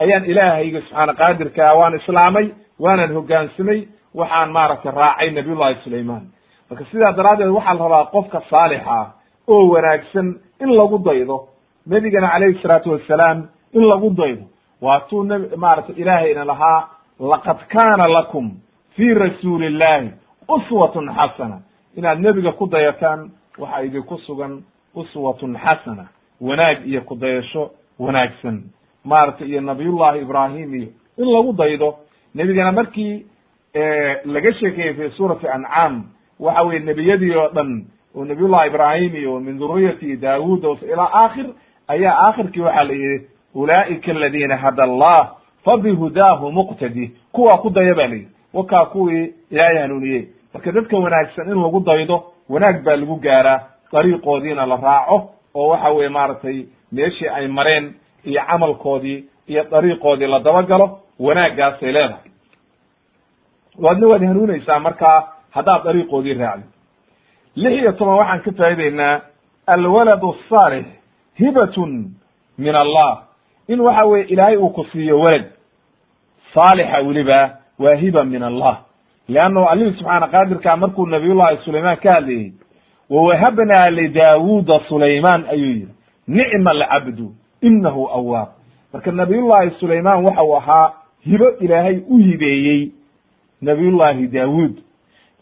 [0.00, 2.46] ayaan ilaahayga subxaana qaadirkaa waan islaamay
[2.78, 3.80] waanan hogaansamay
[4.14, 6.24] waxaan maaragtay raacay nabiy llahi sulaymaan.
[6.70, 9.06] Marka sidaa daraaddeed waxaa la rabaa qofka saalixa ah
[9.48, 10.26] oo wanaagsan
[10.60, 11.48] in lagu daydo
[11.86, 13.38] nebigana calayhi salaatu wassalaam
[13.72, 14.44] in lagu daydo.
[14.80, 16.88] Waatuu nb maaragtay ilaahayna lahaa
[17.20, 18.50] laqad kaana lakum
[18.96, 20.10] fii rasuuli illahi
[20.48, 21.58] uswatun xasana.
[21.96, 24.62] Inaad nebiga ku dayataan waxa idinku sugan
[24.94, 26.04] uswatun xasana.
[26.40, 28.62] Wanaag iyo kudayasho wanaagsan.
[29.04, 30.88] Maaragtay iyo nabiyullahi ibrahim iyo
[31.18, 31.94] in lagu daydo.
[32.34, 33.26] Nebigana markii
[34.24, 36.04] laga sheekeeyey fi suurati ancaam
[36.40, 37.84] waxa weye nebiyadii oo dhan
[38.16, 41.46] oo nabiyullahi ibrahim iyo min duriyati daawud ilaa aakhir
[41.88, 47.10] ayaa aakhirkii waxaa la yihi ulaa'ika aladina hada allah fabihudaahu muqtadi.
[47.32, 48.28] Kuwaa ku daya ba la yidhi.
[48.54, 50.24] Wakaa kuwii ilaahay hanuuniyey
[50.54, 53.60] marka dadka wanaagsan in lagu daydo wanaag baa lagu gaaraa
[53.92, 56.64] dariiqoodiina la raaco oo waxa weye maaragtay
[56.96, 57.94] meeshii ay mareen
[58.24, 60.86] iyo camalkoodii iyo dariiqoodii la dabagalo
[61.18, 62.30] wanaaggaasay leedahay.
[63.78, 66.70] Waadna waad hanuunaysaa markaa haddaad dariiqoodii raacdid
[67.56, 69.20] lix iyo toban waxaan ka faa'ideynaa
[69.66, 70.86] alwaladu asaalix
[71.38, 72.10] hibatun
[72.58, 73.22] min allah.
[73.68, 75.44] In waxa weye ilaahay uu ku siiyo welad
[76.54, 78.78] saalixa weliba waa hiba min allah.
[79.28, 82.52] Leannahu allihii subxaana qaadirkaa markuu nabiyullahi sulaymaan ka hadlayey
[83.10, 85.88] wawahabnaa lidaawuda sulaymaan ayuu yihi
[86.28, 88.48] nicma alcabdu inahu awaab
[88.92, 90.92] marka nabiyullahi sulaymaan waxa uu ahaa
[91.26, 92.90] hibo ilaahay u hibeeyey
[93.62, 94.74] nabiyullahi daawuud.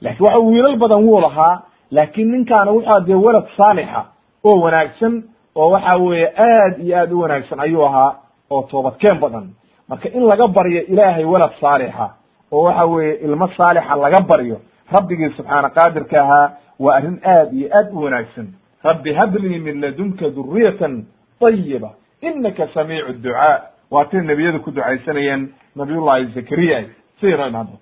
[0.00, 4.04] Lakin waxa wiilal badan wuu lahaa laakiin ninkaana wuxua dee welad saalixa
[4.44, 5.22] oo wanaagsan
[5.54, 8.14] oo waxa weeye aad iyo aad u wanaagsan ayuu ahaa
[8.50, 9.48] oo toobadkeen badan.
[9.88, 12.10] Marka in laga baryo ilaahay welad saalixa
[12.52, 14.60] oo waxa weeye ilmo saalixa laga baryo
[14.92, 18.46] rabbigii subxaana qaadirka ahaa waa arrin aad iyo aad u wanaagsan
[18.84, 21.04] rabbi hablii min ladunka duriyatan
[21.40, 21.90] طayiba
[22.22, 23.60] inaka samiicu ducaa
[23.90, 26.84] waatay nebiyadu ku ducaysanayeen nabiyullahi zakariya.
[27.20, 27.78] Siday noo imaan doonto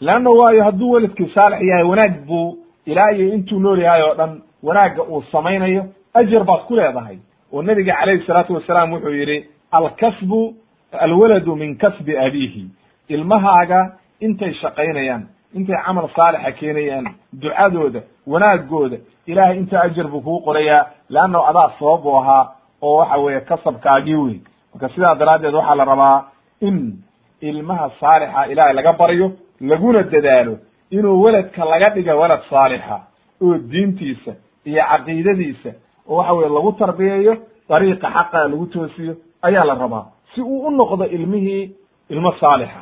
[0.00, 4.42] leanna waayo hadduu weladkii saalix yahay wanaag buu ilaa iyo intuu nool yahay oo dhan
[4.62, 5.84] wanaagga uu samaynayo
[6.14, 7.18] ajar baad ku leedahay.
[7.52, 10.54] Oo nebiga calayhi salaatu wasalaam wuxuu yidhi alkasbu
[10.92, 12.70] alwaladu min kasbi abiihi.
[13.08, 18.96] Ilmahaaga intay shaqaynayaan intay camal saalixa keenayaan ducadooda wanaagooda.
[19.26, 22.44] Ilahay inta ajar buu kugu qorayaa leanna adaa sabab u ahaa
[22.82, 24.40] oo waxa weeye kasabkaagii wey
[24.74, 26.24] marka sidaa daraaddeed waxaa la rabaa
[26.60, 26.98] in
[27.40, 30.58] ilmaha saalixa ilaahay laga baryo laguna dadaalo
[30.90, 33.00] inuu weladka laga dhiga welad saalixa
[33.42, 34.32] oo diintiisa
[34.64, 35.70] iyo caqiidadiisa
[36.08, 37.34] oo waxa weye lagu tarbiyeeyo
[37.68, 40.06] dariiqa xaqa lagu toosiyo ayaa la rabaa.
[40.34, 41.74] Si uu u noqdo ilmihii
[42.10, 42.80] ilmo saalixa.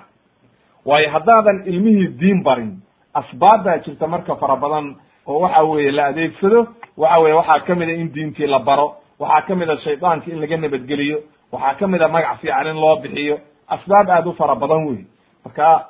[0.86, 2.72] Waayo haddaadan ilmihii diin barin
[3.14, 4.96] asbaab baa jirta marka fara badan
[5.26, 6.60] oo waxa weeye la adeegsado
[6.96, 10.30] waxa weye waxaa ka mid a in diintii la baro waxaa ka mid a shaydaanka
[10.30, 11.18] in laga nabadgeliyo
[11.52, 13.38] waxaa ka mid a magac fiican in loo bixiyo.
[13.68, 15.04] Asbaab aad u fara badan wey
[15.44, 15.86] marka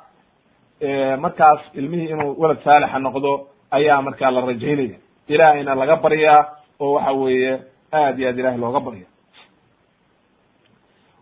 [1.23, 4.97] markaas ilmihii inuu welad saalixa noqdo ayaa markaa la rajaynaya.
[5.27, 6.41] Ilaahayna laga baryaa
[6.79, 7.59] oo waxa weeye
[7.93, 9.07] aad iyo aad ilahay looga barya.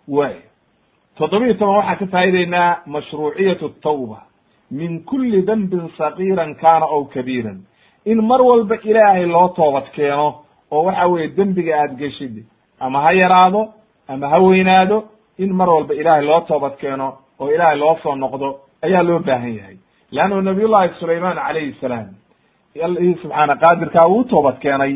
[0.08, 0.36] Way
[1.18, 4.20] toddobiyi toban waxaan ka faa'ideynaa mashruuciyatu tawba.
[4.72, 7.60] Min kuli dembin sagiiran kana ow kabiiran
[8.06, 10.28] in mar walba ilaahay loo toobad keeno
[10.72, 12.46] oo waxa weeye dembiga aad geshid
[12.80, 13.62] ama ha yaraado
[14.08, 15.04] ama ha weynaado
[15.38, 17.08] in mar walba ilaahay loo toobad keeno
[17.40, 19.78] oo ilaahay loo soo noqdo ayaa loo baahan yahay.
[20.12, 22.08] Leannu nabiyullahi sulayman calayhi salaam
[22.84, 24.94] allihii subxaana qaadirkaa uu toobad keenay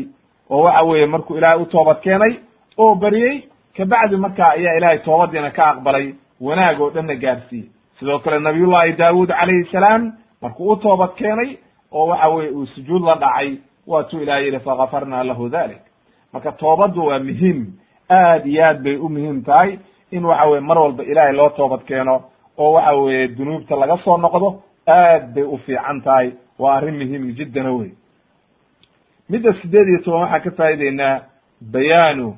[0.50, 2.32] oo waxa weeye markuu ilaahay u toobad keenay
[2.78, 3.42] oo beriyey
[3.76, 7.68] kabacdi markaa ayaa ilaahay toobadiina ka aqbalay wanaag oo dhanna gaarsiiyey.
[7.98, 11.50] Sidoo kale nabiyullahi daawud calayhi salaam markuu u toobad keenay
[11.92, 15.80] oo waxa weye uu sujuud la dhacay waatuu ilahay yihi fakafarna lahu dalik
[16.32, 17.66] marka toobaddu waa muhiim
[18.10, 19.78] aad iyo aad bay u muhiim tahay
[20.10, 22.22] in waxa weye mar walba ilaahay loo toobad keeno
[22.58, 26.32] oo waxa weeye dunuubta laga soo noqdo aad bay u fiican tahay.
[26.58, 27.90] Waa arrin muhiim jiddana wey
[29.30, 31.20] midda sideed iyo toban waxaan ka faa'ideynaa
[31.72, 32.34] bayaanu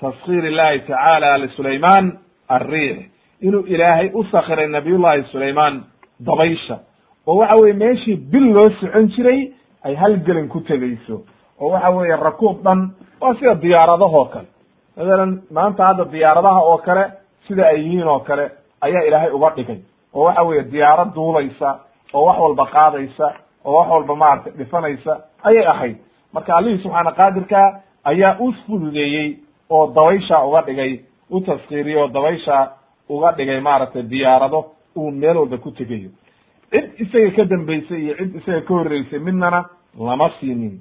[0.00, 2.98] taskir illahi tacaala lisulayman alriix
[3.40, 5.84] inuu ilaahay u sakiray nabiyullahi sulayman
[6.20, 6.78] dabaysha
[7.28, 9.40] oo waxa weye meeshii bil loo socon jiray
[9.84, 11.16] ay hal gelin ku tegeyso
[11.60, 12.80] oo waxa weeye rakuub dhan
[13.20, 14.48] waa sida diyaaradahoo kale.
[14.96, 17.04] Matalan maanta hadda diyaaradaha oo kale
[17.46, 18.44] sida ay yihiin oo kale
[18.80, 19.78] ayaa ilaahay uga dhigay.
[20.14, 21.68] oo waxa weeye diyaarad duulaysa
[22.14, 23.26] oo wax walba qaadaysa
[23.64, 25.12] oo wax walba maaragtay dhifanaysa
[25.48, 25.96] ayay ahayd.
[26.32, 27.60] Marka allihii subxaana qaadirka
[28.04, 29.36] ayaa u fududeeyey
[29.70, 30.92] oo dabaysha uga dhigay
[31.30, 32.56] u taskiiriyey oo dabaysha
[33.08, 34.64] uga dhigay maaragtay diyaarado
[34.96, 36.10] uu meel walba ku tegayo
[36.70, 39.60] cid isaga ka dambeysay iyo cid isaga ka horreysay midnana
[39.98, 40.80] lama siinin.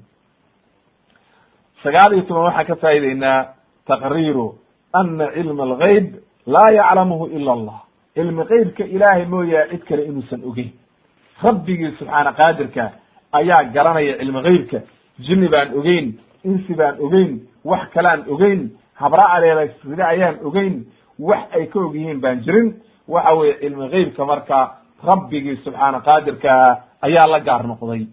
[1.84, 3.40] Sagaal iyo toban waxaan ka faa'ideynaa
[3.88, 4.48] taqriiru
[4.94, 6.08] ana cilma algayb
[6.46, 7.78] laa yaclamuhu ila allah.
[8.16, 10.72] Cilmi qeybka ilaahay mooyaa cid kale inuusan ogeyn.
[11.44, 12.92] Rabbigii subxaana qaadirka
[13.32, 14.80] ayaa garanaya cilmi geybka
[15.20, 16.08] jinni baan ogeyn
[16.44, 17.32] insi baan ogeyn
[17.64, 18.72] wax kalaan ogeyn
[19.02, 20.86] habra aleela sida ayaan ogeyn
[21.20, 22.74] wax ay ka og yihiin baan jirin.
[23.08, 24.60] Waxa weye cilmi geybka marka
[25.04, 28.08] rabbigii subxaana qaadirkaa ayaa la gaar noqday.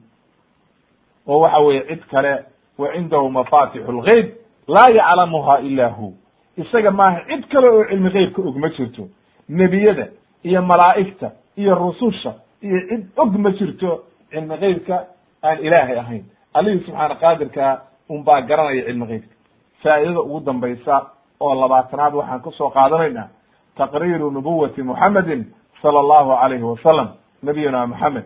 [1.26, 2.44] oo waxa weye cid kale
[2.78, 4.26] wa cindahu mafatixu lgeyb
[4.68, 6.14] laa yaclamuha ila hu.
[6.56, 9.08] Isaga maaha cid kale oo cilmi geybka og ma jirto.
[9.48, 10.06] Nebiyada
[10.44, 15.06] iyo malaa'igta iyo rususha iyo cid og ma jirto cilmi geybka
[15.42, 16.24] aan ilaahay ahayn.
[16.54, 19.34] Allihii subxaana qaadirka un baa garanaya cilmi geybka
[19.82, 21.06] faa'idada ugu dambaysa
[21.40, 23.28] oo labaatanaad waxaan ka soo qaadanaynaa.
[23.76, 25.44] Taqriiru nubuwati muxamedin
[25.84, 27.08] sala allahu alayhi wasalam
[27.44, 28.24] nabiyuna moxamed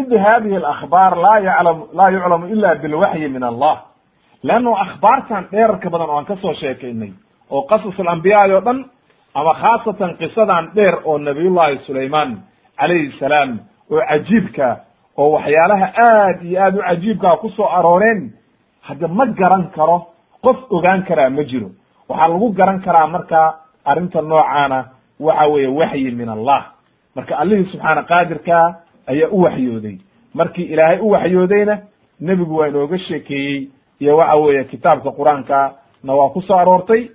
[0.00, 1.12] id hadihi alakhbaar
[1.96, 3.76] laa yuclamu ila bilwaxyi min allah.
[4.42, 7.12] Leanno akhbaartan dheerarka badan oo aan ka soo sheekaynay
[7.50, 8.78] oo qasas alambiyaai oo dhan
[9.34, 12.30] ama khaasatan qisadan dheer oo nabiyullahi sulayman
[12.80, 13.58] calayhi salaam
[13.90, 14.68] oo cajiibka
[15.16, 18.32] oo waxyaalaha aad iyo aad u cajiibkaa ku soo arooreen
[18.88, 20.06] hadda ma garan karo
[20.44, 21.68] qof ogaan karaa ma jiro.
[22.08, 23.40] Waxaa lagu garan karaa marka
[23.84, 24.78] arrinta noocaana
[25.20, 26.72] waxa weeye waxyi min allah.
[27.16, 28.74] Marka allihii subxaana qaadirka
[29.06, 29.98] ayaa u waxyooday.
[30.34, 31.78] Markii ilaahay u waxyoodayna
[32.20, 33.68] nebigu waa inooga sheekeeyey.
[34.00, 37.08] Iyo waxa weeye kitaabka qur'aanka na waa ku soo aroortay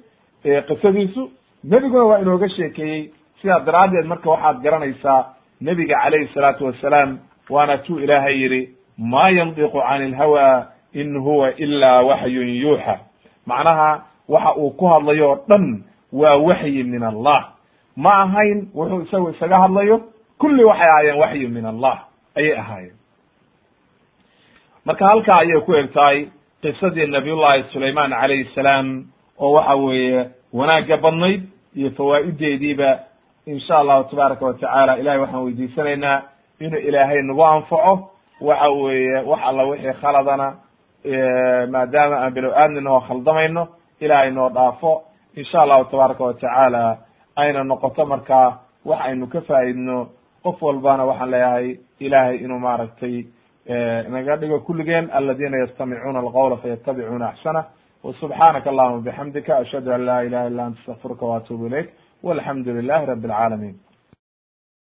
[0.68, 1.32] qisadiisu
[1.64, 3.10] nebiguna waa inooga sheekeeyey.
[3.42, 5.26] Sidaa daraaddeed marka waxaad garanaysaa
[5.62, 7.18] nebiga calayhi salaatu wassalaam
[7.50, 13.00] waana tuu ilaahay yidhi ma yandiqu cani ilhawa in huwa ila waxyun yuuxa.
[13.46, 15.84] Macnaha waxa uu ku hadlayo oo dhan
[16.14, 17.55] waa waxyi min allah
[17.96, 20.02] ma ahayn wuxuu isagu isaga hadlayo
[20.40, 21.96] kulli waxay ahaayeen waxyi min allah
[22.36, 22.96] ayay ahaayeen.
[24.86, 26.28] Marka halkaa ayay ku eg tahay
[26.62, 29.06] qisadii nabiyullahi sulayman calayhi salaam
[29.40, 31.42] oo waxa weeye wanaagga badnayd
[31.76, 33.00] iyo fawaa'ideediiba
[33.46, 36.22] insha allahu tabaaraka watacaala ilahay waxaan weydiisanaynaa
[36.60, 40.48] inuu ilaahay nagu anfaco waxa weeye wax alla wixii khaladana
[41.72, 43.68] maadaama aan bilow aadnin oo khaldamayno
[44.00, 45.02] ilaahay noo dhaafo.
[45.36, 46.98] Insha allahu tabaaraka watacaala
[47.36, 50.10] ayna noqoto markaa wax aynu ka faa'iidno
[50.44, 53.26] qof walbana waxaan leeyahay ilaahay inuu maaragtay
[53.66, 57.66] eh, naga dhigo kulligeen aladina yastamicuuna alqawla fayatabicuuna axsanah
[58.04, 61.90] wsubxaanaka allahuma bixamdika ashhadu an la ilaha illa anta astaqfiruka waatubu ilayk
[62.24, 63.76] walxamdu lilahi rabi alcaalamiin